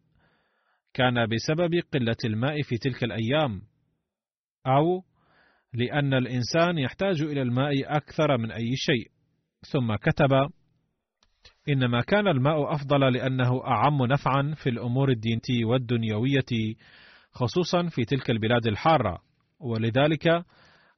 كان 0.93 1.27
بسبب 1.27 1.81
قلة 1.93 2.15
الماء 2.25 2.61
في 2.61 2.77
تلك 2.77 3.03
الأيام 3.03 3.61
أو 4.67 5.03
لأن 5.73 6.13
الإنسان 6.13 6.77
يحتاج 6.77 7.21
إلى 7.21 7.41
الماء 7.41 7.95
أكثر 7.97 8.37
من 8.37 8.51
أي 8.51 8.75
شيء. 8.75 9.11
ثم 9.71 9.95
كتب 9.95 10.49
إنما 11.69 12.01
كان 12.01 12.27
الماء 12.27 12.73
أفضل 12.73 13.13
لأنه 13.13 13.67
أعم 13.67 14.05
نفعا 14.05 14.53
في 14.63 14.69
الأمور 14.69 15.09
الدينية 15.09 15.65
والدنيوية 15.65 16.75
خصوصا 17.31 17.87
في 17.87 18.05
تلك 18.05 18.29
البلاد 18.29 18.67
الحارة. 18.67 19.21
ولذلك 19.59 20.27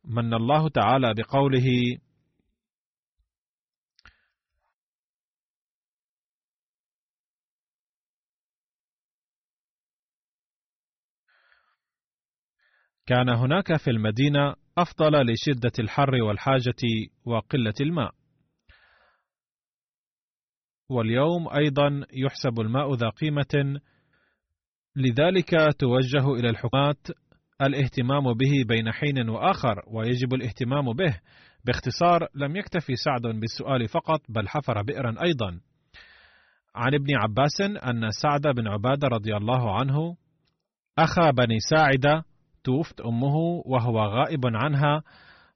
من 0.05 0.33
الله 0.33 0.69
تعالى 0.69 1.13
بقوله 1.13 1.97
كان 13.05 13.29
هناك 13.29 13.77
في 13.77 13.89
المدينة 13.89 14.55
أفضل 14.77 15.31
لشدة 15.31 15.71
الحر 15.79 16.15
والحاجة 16.15 17.09
وقلة 17.25 17.73
الماء. 17.81 18.11
واليوم 20.89 21.47
أيضا 21.55 22.05
يحسب 22.13 22.59
الماء 22.59 22.93
ذا 22.93 23.09
قيمة 23.09 23.79
لذلك 24.95 25.49
توجه 25.79 26.33
إلى 26.39 26.49
الحكومات 26.49 27.07
الاهتمام 27.61 28.33
به 28.33 28.51
بين 28.67 28.91
حين 28.91 29.29
وآخر 29.29 29.81
ويجب 29.87 30.33
الاهتمام 30.33 30.93
به. 30.93 31.19
باختصار 31.65 32.27
لم 32.35 32.55
يكتفي 32.55 32.95
سعد 32.95 33.21
بالسؤال 33.21 33.87
فقط 33.87 34.21
بل 34.29 34.47
حفر 34.47 34.81
بئرا 34.81 35.15
أيضا. 35.23 35.59
عن 36.75 36.93
ابن 36.93 37.15
عباس 37.15 37.61
أن 37.61 38.11
سعد 38.11 38.41
بن 38.41 38.67
عبادة 38.67 39.07
رضي 39.07 39.37
الله 39.37 39.79
عنه 39.79 40.17
أخا 40.99 41.31
بني 41.31 41.59
ساعدة 41.59 42.25
توفت 42.63 43.01
أمه 43.01 43.35
وهو 43.65 43.99
غائب 43.99 44.41
عنها 44.45 45.03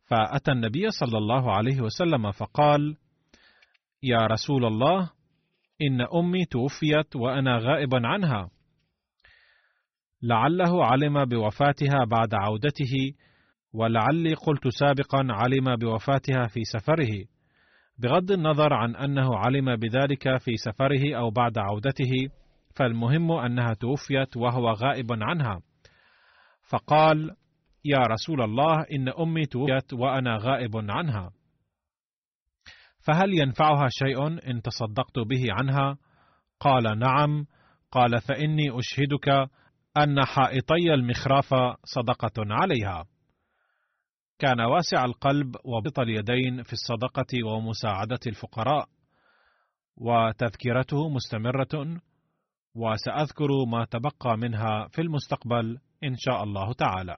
فأتى 0.06 0.52
النبي 0.52 0.90
صلى 0.90 1.18
الله 1.18 1.52
عليه 1.52 1.82
وسلم 1.82 2.32
فقال 2.32 2.96
يا 4.04 4.28
رسول 4.28 4.66
الله 4.66 5.10
إن 5.82 6.02
أمي 6.02 6.46
توفيت 6.46 7.16
وأنا 7.16 7.58
غائب 7.58 7.96
عنها. 7.96 8.50
لعله 10.24 10.86
علم 10.86 11.26
بوفاتها 11.26 12.06
بعد 12.06 12.34
عودته 12.34 13.14
ولعلي 13.74 14.34
قلت 14.34 14.68
سابقا 14.68 15.28
علم 15.30 15.76
بوفاتها 15.76 16.48
في 16.48 16.64
سفره. 16.64 17.26
بغض 17.98 18.32
النظر 18.32 18.74
عن 18.74 18.96
أنه 18.96 19.38
علم 19.38 19.76
بذلك 19.76 20.38
في 20.38 20.56
سفره 20.56 21.18
أو 21.18 21.30
بعد 21.30 21.58
عودته 21.58 22.30
فالمهم 22.76 23.32
أنها 23.32 23.74
توفيت 23.74 24.38
وهو 24.38 24.72
غائب 24.72 25.08
عنها. 25.12 25.62
فقال 26.70 27.36
يا 27.86 27.98
رسول 27.98 28.42
الله 28.42 28.86
إن 28.92 29.10
أمي 29.10 29.46
توفيت 29.46 29.94
وأنا 29.94 30.38
غائب 30.42 30.72
عنها. 30.76 31.32
فهل 33.00 33.40
ينفعها 33.40 33.88
شيء 33.90 34.28
إن 34.28 34.62
تصدقت 34.62 35.20
به 35.20 35.46
عنها؟ 35.50 35.98
قال 36.60 37.00
نعم. 37.00 37.46
قال 37.92 38.22
فإني 38.22 38.80
أشهدك 38.80 39.50
أن 39.98 40.26
حائطي 40.26 40.94
المخراف 40.94 41.54
صدقة 41.84 42.34
عليها. 42.38 43.06
كان 44.40 44.62
واسع 44.62 45.06
القلب 45.06 45.56
وبط 45.66 46.00
اليدين 46.00 46.64
في 46.64 46.74
الصدقة 46.74 47.44
ومساعدة 47.44 48.20
الفقراء. 48.28 48.90
وتذكرته 49.98 51.10
مستمرة 51.10 52.02
وسأذكر 52.76 53.48
ما 53.72 53.86
تبقى 53.86 54.38
منها 54.38 54.88
في 54.88 55.02
المستقبل. 55.02 55.80
إن 56.04 56.16
شاء 56.18 56.44
الله 56.44 56.74
تعالى. 56.74 57.18